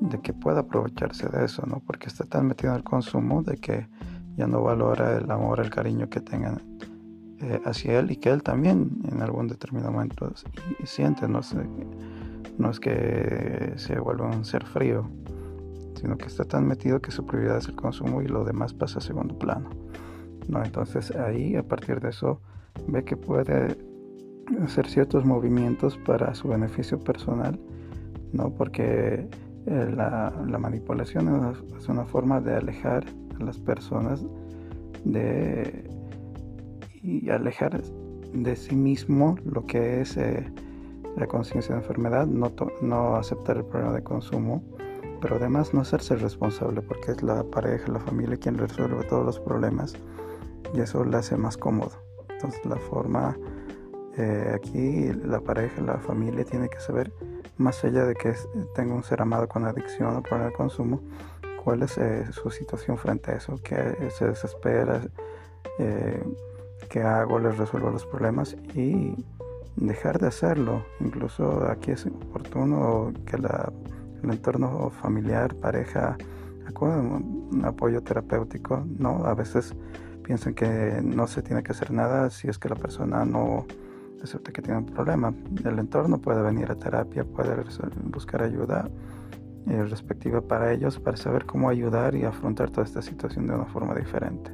de 0.00 0.20
que 0.20 0.32
pueda 0.32 0.60
aprovecharse 0.60 1.28
de 1.28 1.44
eso, 1.44 1.64
¿no? 1.66 1.80
Porque 1.86 2.08
está 2.08 2.24
tan 2.24 2.46
metido 2.46 2.72
en 2.72 2.78
el 2.78 2.84
consumo 2.84 3.42
de 3.42 3.56
que 3.56 3.86
ya 4.36 4.46
no 4.46 4.62
valora 4.62 5.16
el 5.18 5.30
amor, 5.30 5.60
el 5.60 5.70
cariño 5.70 6.08
que 6.08 6.20
tengan 6.20 6.60
eh, 7.40 7.60
hacia 7.64 7.98
él 7.98 8.10
y 8.10 8.16
que 8.16 8.30
él 8.30 8.42
también 8.42 9.02
en 9.10 9.22
algún 9.22 9.48
determinado 9.48 9.92
momento 9.92 10.32
siente, 10.84 11.28
no, 11.28 11.40
no 12.58 12.70
es 12.70 12.80
que 12.80 13.72
se 13.76 13.98
vuelva 13.98 14.26
un 14.26 14.44
ser 14.44 14.64
frío, 14.66 15.08
sino 15.94 16.16
que 16.16 16.26
está 16.26 16.44
tan 16.44 16.66
metido 16.66 17.00
que 17.00 17.10
su 17.10 17.24
prioridad 17.24 17.58
es 17.58 17.68
el 17.68 17.76
consumo 17.76 18.22
y 18.22 18.26
lo 18.26 18.44
demás 18.44 18.72
pasa 18.74 18.98
a 18.98 19.02
segundo 19.02 19.38
plano. 19.38 19.70
¿no? 20.48 20.62
Entonces 20.64 21.10
ahí 21.12 21.56
a 21.56 21.62
partir 21.62 22.00
de 22.00 22.10
eso 22.10 22.40
ve 22.88 23.04
que 23.04 23.16
puede 23.16 23.76
hacer 24.62 24.88
ciertos 24.88 25.24
movimientos 25.24 25.96
para 25.98 26.34
su 26.34 26.48
beneficio 26.48 26.98
personal, 26.98 27.58
¿no? 28.32 28.50
Porque 28.50 29.28
eh, 29.66 29.92
la, 29.94 30.32
manipulación 30.58 31.54
es 31.78 31.88
una 31.88 32.04
forma 32.04 32.40
de 32.40 32.56
alejar 32.56 33.04
a 33.40 33.44
las 33.44 33.58
personas 33.58 34.24
de 35.04 35.88
y 37.02 37.28
alejar 37.30 37.82
de 38.32 38.56
sí 38.56 38.76
mismo 38.76 39.36
lo 39.44 39.66
que 39.66 40.00
es 40.00 40.16
eh, 40.16 40.52
la 41.16 41.26
conciencia 41.26 41.74
de 41.74 41.80
enfermedad, 41.80 42.26
no, 42.26 42.52
no 42.80 43.16
aceptar 43.16 43.56
el 43.58 43.64
problema 43.64 43.92
de 43.92 44.02
consumo, 44.02 44.62
pero 45.20 45.36
además 45.36 45.72
no 45.72 45.80
hacerse 45.80 46.16
responsable 46.16 46.82
porque 46.82 47.12
es 47.12 47.22
la 47.22 47.44
pareja, 47.44 47.92
la 47.92 48.00
familia 48.00 48.36
quien 48.36 48.58
resuelve 48.58 49.04
todos 49.04 49.24
los 49.24 49.40
problemas 49.40 49.94
y 50.74 50.80
eso 50.80 51.04
le 51.04 51.16
hace 51.16 51.36
más 51.36 51.56
cómodo. 51.56 51.92
Entonces 52.28 52.64
la 52.64 52.76
forma 52.76 53.36
eh, 54.18 54.52
aquí 54.54 55.10
la 55.24 55.40
pareja, 55.40 55.80
la 55.80 55.98
familia 55.98 56.44
tiene 56.44 56.68
que 56.68 56.80
saber, 56.80 57.12
más 57.56 57.82
allá 57.84 58.04
de 58.04 58.14
que 58.14 58.34
tenga 58.74 58.94
un 58.94 59.04
ser 59.04 59.22
amado 59.22 59.48
con 59.48 59.64
adicción 59.64 60.16
o 60.16 60.22
problema 60.22 60.50
de 60.50 60.52
consumo, 60.52 61.00
cuál 61.64 61.82
es 61.82 61.96
eh, 61.96 62.26
su 62.30 62.50
situación 62.50 62.98
frente 62.98 63.30
a 63.30 63.36
eso, 63.36 63.56
que 63.62 64.10
se 64.10 64.26
desespera, 64.26 65.02
eh, 65.78 66.22
qué 66.90 67.02
hago, 67.02 67.38
les 67.38 67.56
resuelvo 67.56 67.90
los 67.90 68.04
problemas 68.04 68.54
y 68.74 69.14
dejar 69.76 70.18
de 70.18 70.28
hacerlo. 70.28 70.84
Incluso 71.00 71.68
aquí 71.68 71.90
es 71.90 72.06
oportuno 72.06 73.12
que 73.26 73.38
la, 73.38 73.72
el 74.22 74.30
entorno 74.30 74.90
familiar, 74.90 75.54
pareja, 75.54 76.16
acude 76.66 76.96
un 76.98 77.62
apoyo 77.64 78.02
terapéutico, 78.02 78.84
¿no? 78.98 79.24
A 79.24 79.34
veces 79.34 79.74
piensan 80.22 80.54
que 80.54 81.00
no 81.02 81.26
se 81.26 81.42
tiene 81.42 81.62
que 81.62 81.72
hacer 81.72 81.90
nada 81.90 82.30
si 82.30 82.48
es 82.48 82.58
que 82.58 82.68
la 82.68 82.76
persona 82.76 83.24
no 83.24 83.66
acepta 84.22 84.52
que 84.52 84.62
tiene 84.62 84.78
un 84.78 84.86
problema. 84.86 85.34
El 85.64 85.78
entorno 85.78 86.18
puede 86.18 86.42
venir 86.42 86.70
a 86.70 86.76
terapia, 86.76 87.24
puede 87.24 87.56
buscar 88.04 88.42
ayuda 88.42 88.88
eh, 89.68 89.84
respectiva 89.84 90.40
para 90.40 90.72
ellos 90.72 90.98
para 90.98 91.16
saber 91.16 91.44
cómo 91.44 91.68
ayudar 91.68 92.14
y 92.14 92.24
afrontar 92.24 92.70
toda 92.70 92.84
esta 92.84 93.02
situación 93.02 93.46
de 93.46 93.54
una 93.54 93.66
forma 93.66 93.94
diferente. 93.94 94.50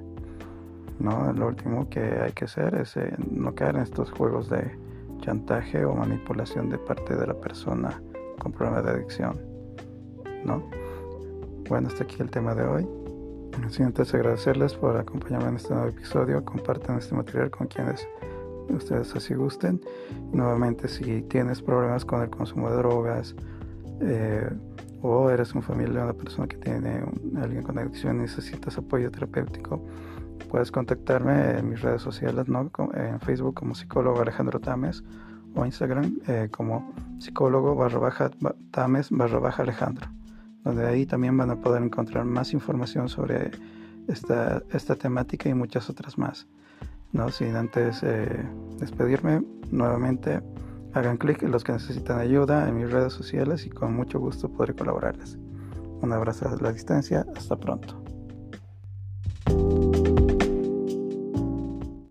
¿no? 0.99 1.33
Lo 1.33 1.49
último 1.49 1.89
que 1.89 2.01
hay 2.01 2.33
que 2.33 2.47
hacer 2.47 2.75
es 2.75 2.97
eh, 2.97 3.15
no 3.31 3.55
caer 3.55 3.77
en 3.77 3.83
estos 3.83 4.11
juegos 4.11 4.49
de 4.51 4.71
chantaje 5.21 5.85
o 5.85 5.95
manipulación 5.95 6.71
de 6.71 6.79
parte 6.79 7.17
de 7.17 7.27
la 7.27 7.35
persona 7.35 8.01
con 8.39 8.53
problemas 8.53 8.85
de 8.85 8.91
adicción. 8.91 9.41
¿no? 10.45 10.63
Bueno, 11.69 11.89
hasta 11.89 12.05
aquí 12.05 12.17
el 12.21 12.31
tema 12.31 12.55
de 12.55 12.65
hoy. 12.65 12.89
Sin 13.69 13.87
antes 13.87 14.15
agradecerles 14.15 14.75
por 14.75 14.97
acompañarme 14.97 15.49
en 15.49 15.57
este 15.57 15.75
nuevo 15.75 15.89
episodio. 15.89 16.45
Compartan 16.45 16.99
este 16.99 17.15
material 17.15 17.51
con 17.51 17.67
quienes 17.67 18.07
ustedes 18.69 19.15
así 19.15 19.35
gusten. 19.35 19.81
Nuevamente, 20.33 20.89
si 20.89 21.23
tienes 21.23 21.61
problemas 21.61 22.05
con 22.05 22.23
el 22.23 22.31
consumo 22.31 22.71
de 22.71 22.77
drogas 22.77 23.35
eh, 24.01 24.49
o 25.03 25.31
eres 25.31 25.55
un 25.55 25.63
familiar 25.63 25.95
de 25.95 26.03
una 26.03 26.13
persona 26.13 26.47
que 26.47 26.57
tiene 26.57 27.03
alguien 27.41 27.63
con 27.63 27.79
adicción 27.79 28.19
y 28.19 28.21
necesitas 28.23 28.79
apoyo 28.79 29.11
terapéutico, 29.11 29.85
puedes 30.51 30.71
contactarme 30.71 31.59
en 31.59 31.69
mis 31.69 31.81
redes 31.81 32.03
sociales, 32.03 32.49
¿no? 32.49 32.71
en 32.95 33.21
Facebook 33.21 33.55
como 33.55 33.75
psicólogo 33.75 34.21
Alejandro 34.21 34.61
Tames 34.61 35.03
o 35.55 35.65
Instagram 35.65 36.19
eh, 36.27 36.49
como 36.51 36.93
psicólogo 37.19 37.75
barra 37.75 37.99
baja 37.99 38.31
Tames 38.71 39.11
barra 39.11 39.39
baja 39.39 39.63
Alejandro, 39.63 40.09
donde 40.65 40.87
ahí 40.87 41.07
también 41.07 41.37
van 41.37 41.51
a 41.51 41.57
poder 41.57 41.83
encontrar 41.83 42.25
más 42.25 42.53
información 42.53 43.09
sobre 43.09 43.51
esta, 44.07 44.63
esta 44.71 44.95
temática 44.95 45.49
y 45.49 45.55
muchas 45.55 45.89
otras 45.91 46.19
más. 46.19 46.47
No, 47.13 47.31
sin 47.31 47.57
antes 47.57 48.03
eh, 48.03 48.45
despedirme, 48.79 49.43
nuevamente 49.71 50.43
hagan 50.93 51.17
clic 51.17 51.43
en 51.43 51.53
los 51.53 51.65
que 51.65 51.73
necesitan 51.73 52.19
ayuda 52.19 52.69
en 52.69 52.77
mis 52.77 52.91
redes 52.91 53.13
sociales 53.13 53.67
y 53.67 53.71
con 53.71 53.95
mucho 53.95 54.19
gusto 54.19 54.49
podré 54.51 54.75
colaborarles. 54.75 55.39
Un 56.01 56.13
abrazo 56.13 56.49
a 56.49 56.63
la 56.63 56.73
distancia, 56.73 57.27
hasta 57.35 57.57
pronto. 57.57 58.03